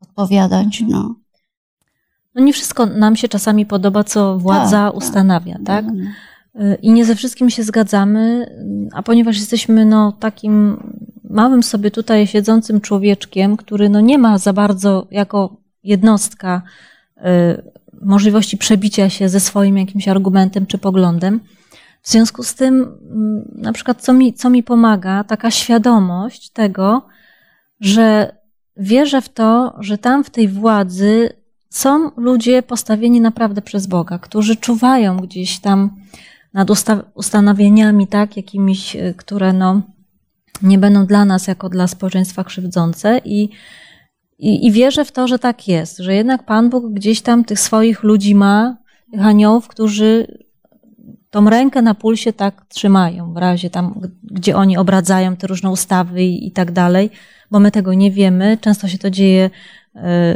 [0.00, 0.82] odpowiadać.
[0.88, 1.14] No.
[2.34, 4.94] No nie wszystko nam się czasami podoba, co władza Tak, tak.
[4.94, 5.84] ustanawia, tak?
[5.84, 6.04] No.
[6.82, 8.46] I nie ze wszystkim się zgadzamy,
[8.92, 10.82] a ponieważ jesteśmy no, takim
[11.30, 16.62] małym sobie tutaj siedzącym człowieczkiem, który no, nie ma za bardzo jako jednostka
[17.16, 17.22] y,
[18.02, 21.40] możliwości przebicia się ze swoim jakimś argumentem czy poglądem.
[22.02, 22.74] W związku z tym,
[23.10, 27.06] mm, na przykład, co mi, co mi pomaga, taka świadomość tego,
[27.80, 28.36] że
[28.76, 31.30] wierzę w to, że tam w tej władzy
[31.70, 35.90] są ludzie postawieni naprawdę przez Boga, którzy czuwają gdzieś tam
[36.56, 39.82] nad usta- ustanowieniami, tak, jakimiś, y, które no,
[40.62, 43.48] nie będą dla nas jako dla społeczeństwa krzywdzące i,
[44.38, 47.60] i, i wierzę w to, że tak jest, że jednak Pan Bóg gdzieś tam tych
[47.60, 48.76] swoich ludzi ma,
[49.12, 50.26] tych aniołów, którzy
[51.30, 56.24] tą rękę na pulsie tak trzymają, w razie tam, gdzie oni obradzają te różne ustawy
[56.24, 57.10] i, i tak dalej,
[57.50, 58.58] bo my tego nie wiemy.
[58.60, 59.50] Często się to dzieje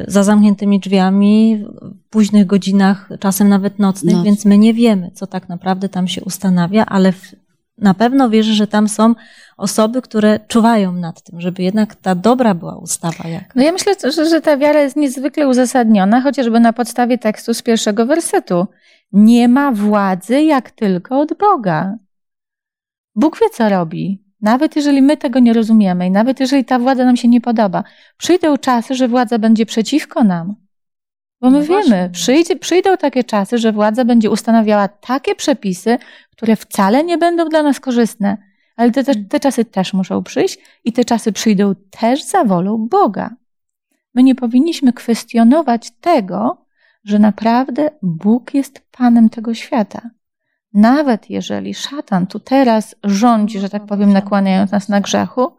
[0.09, 4.25] za zamkniętymi drzwiami, w późnych godzinach, czasem nawet nocnych, Noc.
[4.25, 7.35] więc my nie wiemy, co tak naprawdę tam się ustanawia, ale w,
[7.79, 9.15] na pewno wierzę, że tam są
[9.57, 13.55] osoby, które czuwają nad tym, żeby jednak ta dobra była ustawa jakaś.
[13.55, 17.63] No ja myślę, że, że ta wiara jest niezwykle uzasadniona, chociażby na podstawie tekstu z
[17.63, 18.67] pierwszego wersetu.
[19.13, 21.97] Nie ma władzy jak tylko od Boga.
[23.15, 24.30] Bóg wie, co robi.
[24.43, 27.84] Nawet jeżeli my tego nie rozumiemy i nawet jeżeli ta władza nam się nie podoba,
[28.16, 30.55] przyjdą czasy, że władza będzie przeciwko nam.
[31.41, 35.99] Bo my No wiemy, przyjdzie, przyjdą takie czasy, że władza będzie ustanawiała takie przepisy,
[36.30, 38.36] które wcale nie będą dla nas korzystne.
[38.76, 42.88] Ale te, te, te czasy też muszą przyjść i te czasy przyjdą też za wolą
[42.88, 43.36] Boga.
[44.14, 46.66] My nie powinniśmy kwestionować tego,
[47.05, 50.11] że naprawdę Bóg jest Panem tego świata.
[50.75, 55.57] Nawet jeżeli szatan tu teraz rządzi, że tak powiem, nakłaniając nas na grzechu,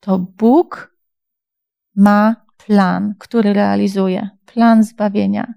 [0.00, 0.96] to Bóg
[1.96, 2.36] ma
[2.66, 4.28] plan, który realizuje.
[4.46, 5.54] Plan zbawienia.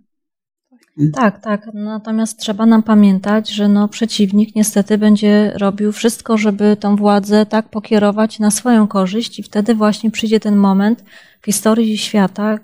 [1.13, 1.69] Tak, tak.
[1.73, 7.69] Natomiast trzeba nam pamiętać, że no przeciwnik niestety będzie robił wszystko, żeby tą władzę tak
[7.69, 11.03] pokierować na swoją korzyść i wtedy właśnie przyjdzie ten moment
[11.41, 12.59] w historii świata,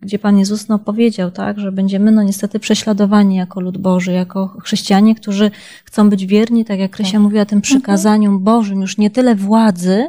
[0.00, 4.56] gdzie Pan Jezus no powiedział, tak, że będziemy no niestety prześladowani jako lud Boży, jako
[4.64, 5.50] chrześcijanie, którzy
[5.84, 7.20] chcą być wierni, tak jak Krysia Tak.
[7.20, 10.06] mówiła, tym przykazaniom Bożym, już nie tyle władzy,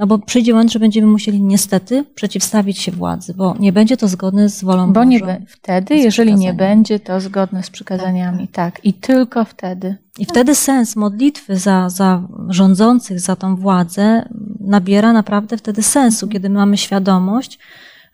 [0.00, 4.08] no bo przyjdzie moment, że będziemy musieli niestety przeciwstawić się władzy, bo nie będzie to
[4.08, 8.48] zgodne z wolą Bo nie, be- wtedy, jeżeli nie będzie to zgodne z przykazaniami.
[8.48, 9.96] Tak, i tylko wtedy.
[10.18, 14.28] I wtedy sens modlitwy za, za rządzących, za tą władzę
[14.60, 17.58] nabiera naprawdę wtedy sensu, kiedy mamy świadomość,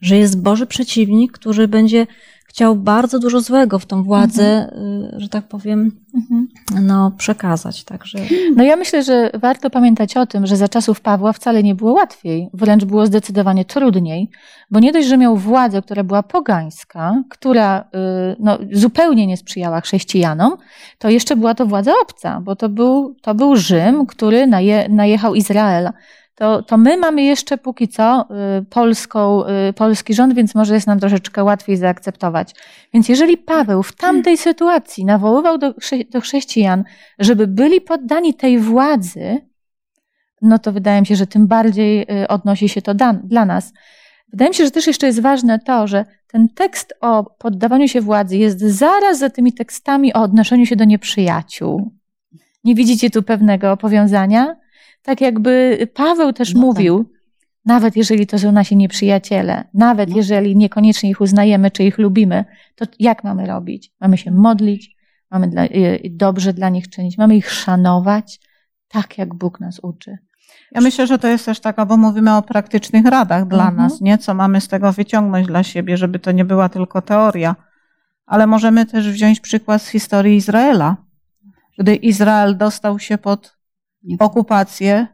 [0.01, 2.07] że jest Boży przeciwnik, który będzie
[2.57, 4.73] chciał bardzo dużo złego w tą władzę,
[5.17, 6.49] y, że tak powiem, Mhm.
[6.83, 7.85] no, przekazać.
[7.85, 8.19] Także
[8.57, 11.93] No ja myślę, że warto pamiętać o tym, że za czasów Pawła wcale nie było
[11.93, 14.31] łatwiej, wręcz było zdecydowanie trudniej,
[14.71, 19.81] bo nie dość, że miał władzę, która była pogańska, która y, no, zupełnie nie sprzyjała
[19.81, 20.57] chrześcijanom,
[20.99, 25.35] to jeszcze była to władza obca, bo to był, to był Rzym, który naje, najechał
[25.35, 25.93] Izraela.
[26.37, 28.28] To, to my mamy jeszcze póki co
[28.61, 32.55] y, polską, y, polski rząd, więc może jest nam troszeczkę łatwiej zaakceptować.
[32.95, 35.74] Więc jeżeli Paweł w tamtej sytuacji nawoływał do,
[36.11, 36.84] do chrześcijan,
[37.18, 39.41] żeby byli poddani tej władzy,
[40.43, 43.72] no to wydaje mi się, że tym bardziej y, odnosi się to dla nas.
[44.28, 48.01] Wydaje mi się, że też jeszcze jest ważne to, że ten tekst o poddawaniu się
[48.01, 51.91] władzy jest zaraz za tymi tekstami o odnoszeniu się do nieprzyjaciół.
[52.64, 54.57] Nie widzicie tu pewnego powiązania?
[55.07, 56.67] Tak jakby Paweł też No tak.
[56.67, 57.11] mówił,
[57.65, 60.17] nawet jeżeli to są nasi nieprzyjaciele, nawet No.
[60.17, 62.45] jeżeli niekoniecznie ich uznajemy czy ich lubimy,
[62.75, 63.93] to jak mamy robić?
[64.01, 64.97] Mamy się modlić,
[65.31, 68.41] mamy dla, y, dobrze dla nich czynić, mamy ich szanować,
[68.89, 70.19] tak jak Bóg nas uczy.
[70.73, 73.77] Ja myślę, że to jest też taka, bo mówimy o praktycznych radach dla Mhm.
[73.77, 74.19] nas, nie?
[74.19, 77.57] Co mamy z tego wyciągnąć dla siebie, żeby to nie była tylko teoria.
[78.27, 80.97] Ale możemy też wziąć przykład z historii Izraela.
[81.79, 83.56] Gdy Izrael dostał się pod
[84.18, 85.07] okupację,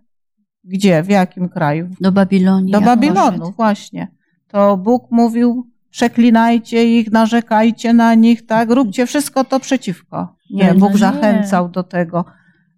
[0.64, 1.88] gdzie, w jakim kraju?
[2.00, 2.72] Do Babilonii.
[2.72, 3.56] Do Babilonu, poszedł.
[3.56, 4.08] właśnie.
[4.48, 8.70] To Bóg mówił, przeklinajcie ich, narzekajcie na nich, tak?
[8.70, 10.36] Róbcie wszystko to przeciwko.
[10.50, 10.98] Nie, Ale Bóg no nie.
[10.98, 12.24] zachęcał do tego,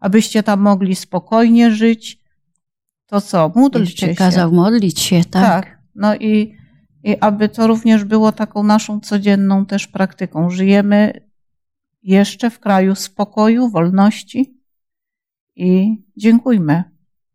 [0.01, 2.25] abyście tam mogli spokojnie żyć.
[3.07, 3.53] To co?
[3.55, 4.15] Módlcie Jeszcze się.
[4.15, 5.65] kazał modlić się, tak?
[5.65, 5.79] Tak.
[5.95, 6.57] No i,
[7.05, 10.51] i aby to również było taką naszą codzienną też praktyką.
[10.51, 11.21] Żyjemy
[12.03, 14.64] jeszcze w kraju spokoju, wolności
[15.57, 16.85] i dziękujmy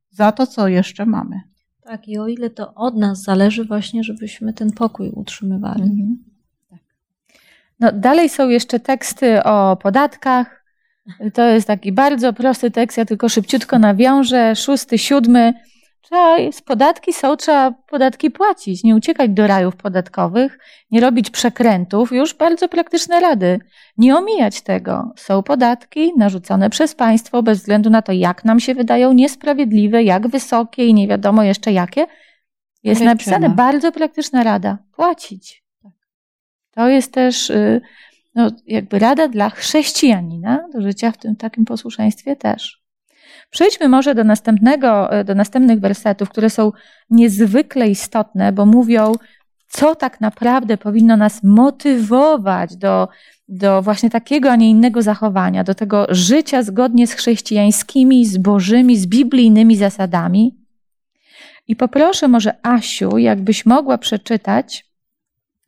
[0.09, 1.41] za to, co jeszcze mamy.
[1.84, 5.82] Tak, i o ile to od nas zależy właśnie, żebyśmy ten pokój utrzymywali.
[5.82, 6.17] Mhm.
[7.80, 10.65] No, dalej są jeszcze teksty o podatkach.
[11.34, 14.55] To jest taki bardzo prosty tekst, ja tylko szybciutko nawiążę.
[14.55, 15.53] Szósty, siódmy.
[16.10, 20.60] Trzeba, podatki są, trzeba podatki płacić, nie uciekać do rajów podatkowych,
[20.91, 22.12] nie robić przekrętów.
[22.12, 23.60] Już bardzo praktyczne rady.
[23.97, 25.14] Nie omijać tego.
[25.16, 30.28] Są podatki narzucone przez państwo bez względu na to, jak nam się wydają niesprawiedliwe, jak
[30.28, 32.07] wysokie i nie wiadomo jeszcze jakie.
[32.84, 34.78] Jest Ale napisane bardzo praktyczna rada.
[34.95, 35.64] Płacić.
[36.72, 37.82] To jest też y,
[38.36, 42.79] no, jakby rada dla chrześcijanina do życia w tym takim posłuszeństwie też.
[43.50, 46.72] Przejdźmy może do następnego, y, do następnych wersetów, które są
[47.10, 49.14] niezwykle istotne, bo mówią,
[49.68, 53.08] co tak naprawdę powinno nas motywować do,
[53.47, 58.97] do właśnie takiego, a nie innego zachowania, do tego życia zgodnie z chrześcijańskimi, z bożymi,
[58.97, 60.56] z biblijnymi zasadami.
[61.68, 64.86] I poproszę może Asiu, jakbyś mogła przeczytać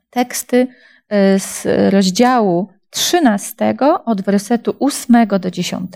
[0.10, 3.76] teksty y, z rozdziału 13
[4.06, 5.92] od wersetu 8 do 10.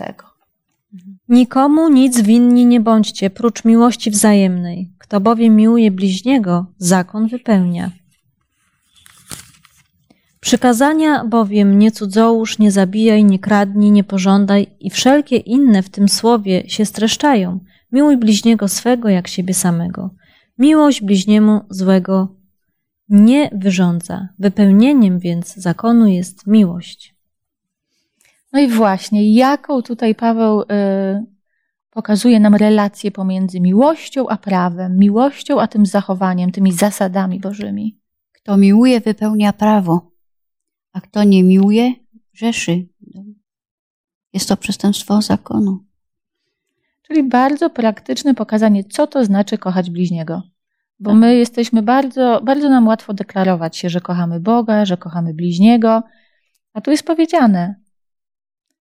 [1.28, 4.92] Nikomu nic winni nie bądźcie, prócz miłości wzajemnej.
[4.98, 7.90] Kto bowiem miłuje bliźniego, zakon wypełnia.
[10.40, 16.08] Przykazania bowiem nie cudzołóż, nie zabijaj, nie kradnij, nie pożądaj i wszelkie inne w tym
[16.08, 17.60] słowie się streszczają.
[17.92, 20.10] Miłuj bliźniego swego jak siebie samego.
[20.58, 22.36] Miłość bliźniemu złego
[23.08, 24.28] nie wyrządza.
[24.38, 27.15] Wypełnieniem więc zakonu jest miłość.
[28.56, 30.66] No i właśnie, jaką tutaj Paweł y,
[31.90, 38.00] pokazuje nam relację pomiędzy miłością a prawem, miłością a tym zachowaniem, tymi zasadami bożymi.
[38.32, 40.10] Kto miłuje, wypełnia prawo,
[40.92, 41.92] a kto nie miłuje,
[42.34, 42.88] grzeszy.
[44.32, 45.84] Jest to przestępstwo zakonu.
[47.02, 50.42] Czyli bardzo praktyczne pokazanie, co to znaczy kochać bliźniego.
[51.00, 56.02] Bo my jesteśmy bardzo, bardzo nam łatwo deklarować się, że kochamy Boga, że kochamy bliźniego,
[56.72, 57.85] a tu jest powiedziane,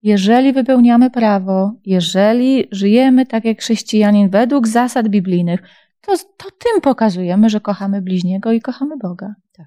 [0.03, 5.61] jeżeli wypełniamy prawo, jeżeli żyjemy tak jak chrześcijanin według zasad biblijnych,
[6.01, 9.34] to, to tym pokazujemy, że kochamy bliźniego i kochamy Boga.
[9.53, 9.66] Tak.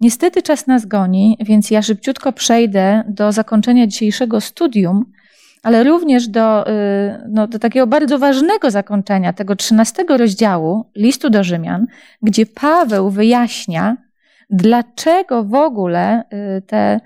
[0.00, 5.04] Niestety czas nas goni, więc ja szybciutko przejdę do zakończenia dzisiejszego studium,
[5.62, 6.72] ale również do, y,
[7.28, 11.86] no, do takiego bardzo ważnego zakończenia tego 13 rozdziału listu do Rzymian,
[12.22, 13.96] gdzie Paweł wyjaśnia,
[14.50, 16.24] dlaczego w ogóle
[16.58, 17.00] y, te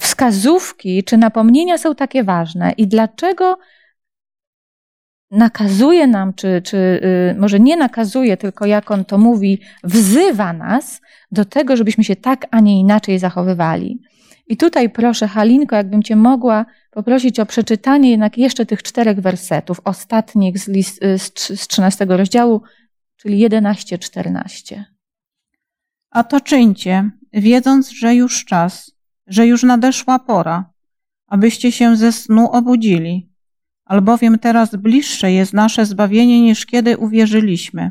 [0.00, 3.58] wskazówki czy napomnienia są takie ważne i dlaczego
[5.30, 11.00] nakazuje nam, czy, czy y, może nie nakazuje, tylko jak on to mówi, wzywa nas
[11.32, 14.02] do tego, żebyśmy się tak, a nie inaczej zachowywali.
[14.46, 19.80] I tutaj proszę, Halinko, jakbym Cię mogła poprosić o przeczytanie jednak jeszcze tych czterech wersetów,
[19.84, 22.62] ostatnich z, list, y, z 13 rozdziału,
[23.16, 24.82] czyli 11-14.
[26.10, 28.99] A to czyńcie, wiedząc, że już czas,
[29.30, 30.72] że już nadeszła pora,
[31.26, 33.30] abyście się ze snu obudzili,
[33.84, 37.90] albowiem teraz bliższe jest nasze zbawienie niż kiedy uwierzyliśmy.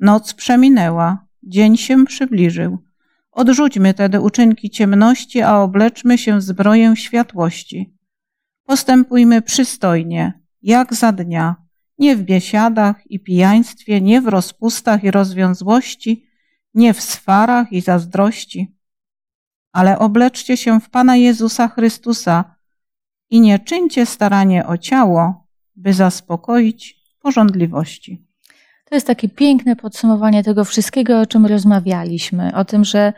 [0.00, 2.78] Noc przeminęła, dzień się przybliżył.
[3.32, 7.94] Odrzućmy tedy uczynki ciemności, a obleczmy się w zbroję światłości.
[8.64, 10.32] Postępujmy przystojnie,
[10.62, 11.56] jak za dnia,
[11.98, 16.26] nie w biesiadach i pijaństwie, nie w rozpustach i rozwiązłości,
[16.74, 18.74] nie w swarach i zazdrości,
[19.72, 22.56] ale obleczcie się w Pana Jezusa Chrystusa
[23.30, 25.46] i nie czyńcie staranie o ciało,
[25.76, 28.26] by zaspokoić porządliwości.
[28.84, 32.54] To jest takie piękne podsumowanie tego wszystkiego, o czym rozmawialiśmy.
[32.54, 33.12] O tym, że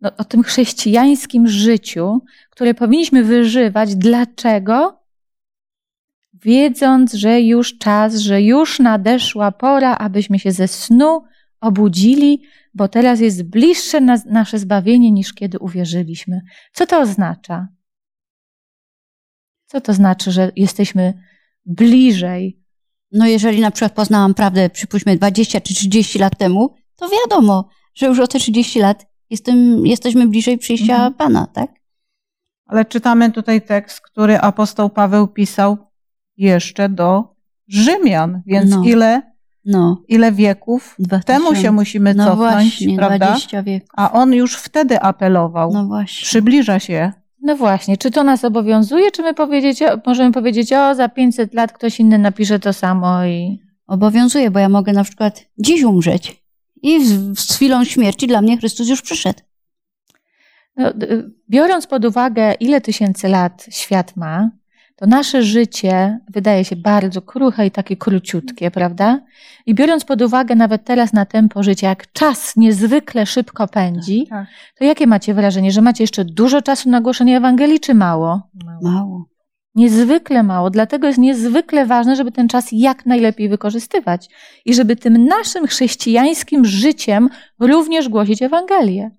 [0.00, 2.20] no, o tym chrześcijańskim życiu,
[2.50, 3.96] które powinniśmy wyżywać.
[3.96, 5.00] Dlaczego?
[6.34, 11.22] Wiedząc, że już czas, że już nadeszła pora, abyśmy się ze snu
[11.60, 12.42] obudzili,
[12.74, 16.40] bo teraz jest bliższe nas, nasze zbawienie niż kiedy uwierzyliśmy.
[16.72, 17.68] Co to oznacza?
[19.66, 21.22] Co to znaczy, że jesteśmy
[21.66, 22.60] bliżej?
[23.12, 28.06] No jeżeli na przykład poznałam prawdę, przypuśćmy 20 czy 30 lat temu, to wiadomo, że
[28.06, 31.14] już o te 30 lat jestem, jesteśmy bliżej przyjścia Mhm.
[31.14, 31.70] Pana, tak?
[32.66, 35.78] Ale czytamy tutaj tekst, który apostoł Paweł pisał
[36.36, 37.34] jeszcze do
[37.68, 38.82] Rzymian, więc No.
[38.84, 39.29] ile,
[39.64, 40.02] No.
[40.08, 43.26] ile wieków Dwa temu się musimy no cofnąć, właśnie, prawda?
[43.26, 43.88] 20 wieków.
[43.96, 45.72] A on już wtedy apelował.
[45.72, 46.26] No właśnie.
[46.26, 47.12] Przybliża się.
[47.42, 51.72] No właśnie, czy to nas obowiązuje, czy my powiedzieć, możemy powiedzieć, o, za 500 lat
[51.72, 53.60] ktoś inny napisze to samo i...
[53.86, 56.42] Obowiązuje, bo ja mogę na przykład dziś umrzeć
[56.82, 59.40] i z, z chwilą śmierci dla mnie Chrystus już przyszedł.
[60.76, 60.92] No,
[61.50, 64.50] biorąc pod uwagę, ile tysięcy lat świat ma,
[65.00, 69.20] to nasze życie wydaje się bardzo kruche i takie króciutkie, prawda?
[69.66, 74.46] I biorąc pod uwagę nawet teraz na tempo życia, jak czas niezwykle szybko pędzi, Tak.
[74.78, 78.42] to jakie macie wrażenie, że macie jeszcze dużo czasu na głoszenie Ewangelii, czy mało?
[78.82, 79.24] Mało.
[79.74, 84.28] Niezwykle mało, dlatego jest niezwykle ważne, żeby ten czas jak najlepiej wykorzystywać
[84.64, 87.28] i żeby tym naszym chrześcijańskim życiem
[87.60, 89.10] również głosić Ewangelię.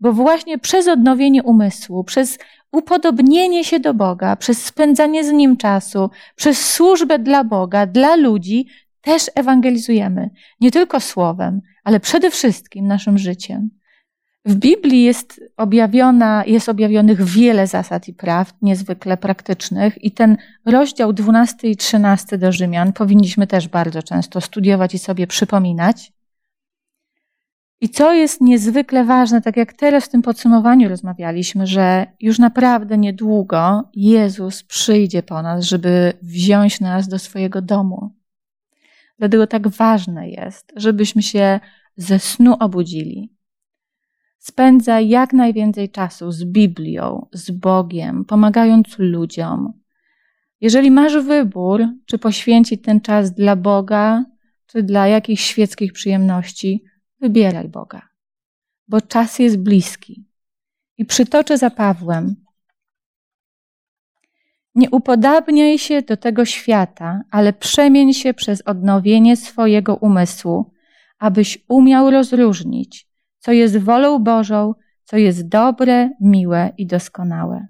[0.00, 2.38] Bo właśnie przez odnowienie umysłu, przez
[2.72, 8.66] upodobnienie się do Boga, przez spędzanie z Nim czasu, przez służbę dla Boga, dla ludzi,
[9.00, 10.30] też ewangelizujemy.
[10.60, 13.70] Nie tylko słowem, ale przede wszystkim naszym życiem.
[14.44, 21.12] W Biblii jest objawiona, jest objawionych wiele zasad i praw niezwykle praktycznych i ten rozdział
[21.12, 26.12] 12 i 13 do Rzymian powinniśmy też bardzo często studiować i sobie przypominać.
[27.80, 32.98] I co jest niezwykle ważne, tak jak teraz w tym podsumowaniu rozmawialiśmy, że już naprawdę
[32.98, 38.10] niedługo Jezus przyjdzie po nas, żeby wziąć nas do swojego domu.
[39.18, 41.60] Dlatego tak ważne jest, żebyśmy się
[41.96, 43.36] ze snu obudzili,
[44.38, 49.72] spędza jak najwięcej czasu z Biblią, z Bogiem, pomagając ludziom.
[50.60, 54.24] Jeżeli masz wybór, czy poświęcić ten czas dla Boga,
[54.66, 56.84] czy dla jakichś świeckich przyjemności,
[57.20, 58.08] wybieraj Boga,
[58.88, 60.24] bo czas jest bliski.
[60.98, 62.46] I przytoczę za Pawłem.
[64.74, 70.72] Nie upodabniaj się do tego świata, ale przemień się przez odnowienie swojego umysłu,
[71.18, 73.08] abyś umiał rozróżnić,
[73.38, 77.66] co jest wolą Bożą, co jest dobre, miłe i doskonałe.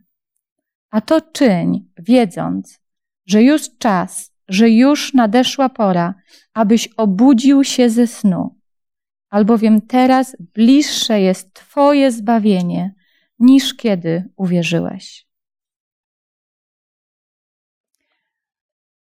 [0.90, 2.80] A to czyń, wiedząc,
[3.26, 6.14] że już czas, że już nadeszła pora,
[6.55, 8.55] abyś obudził się ze snu,
[9.37, 12.95] albowiem teraz bliższe jest Twoje zbawienie,
[13.39, 15.26] niż kiedy uwierzyłeś.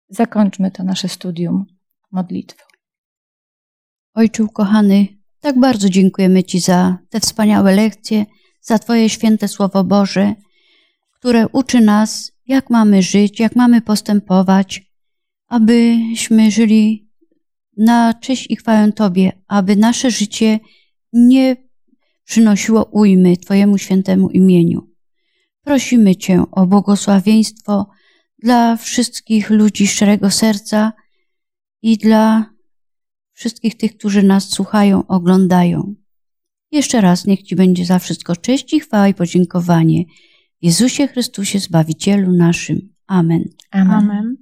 [0.09, 1.67] Zakończmy to nasze studium
[2.11, 2.65] modlitwą.
[4.15, 5.07] Ojcze ukochany,
[5.41, 8.27] tak bardzo dziękujemy Ci za te wspaniałe lekcje,
[8.61, 10.35] za Twoje święte Słowo Boże,
[11.11, 14.93] które uczy nas, jak mamy żyć, jak mamy postępować,
[15.49, 17.06] abyśmy żyli
[17.77, 20.61] na cześć i chwałę Tobie, aby nasze życie
[21.13, 21.57] nie
[22.25, 24.91] przynosiło ujmy Twojemu świętemu imieniu.
[25.63, 27.91] Prosimy Cię o błogosławieństwo
[28.39, 30.93] dla wszystkich ludzi szczerego serca
[31.83, 32.45] i dla
[33.33, 35.95] wszystkich tych, którzy nas słuchają, oglądają.
[36.73, 40.05] Jeszcze raz niech Ci będzie za wszystko cześć i chwała i podziękowanie.
[40.63, 42.95] W Jezusie Chrystusie, Zbawicielu naszym.
[43.07, 43.45] Amen.
[43.71, 43.91] Amen.
[43.91, 44.37] Amen.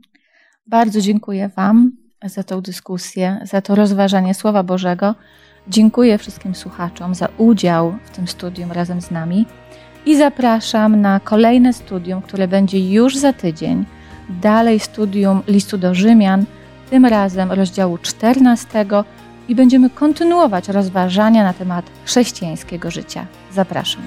[0.67, 5.15] Bardzo dziękuję Wam za tą dyskusję, za to rozważanie Słowa Bożego.
[5.69, 9.47] Dziękuję wszystkim słuchaczom za udział w tym studium razem z nami
[10.07, 13.85] i zapraszam na kolejne studium, które będzie już za tydzień.
[14.29, 16.45] Dalej studium listu do Rzymian,
[16.91, 18.87] tym razem rozdziału 14
[19.49, 23.27] i będziemy kontynuować rozważania na temat chrześcijańskiego życia.
[23.53, 24.03] Zapraszam.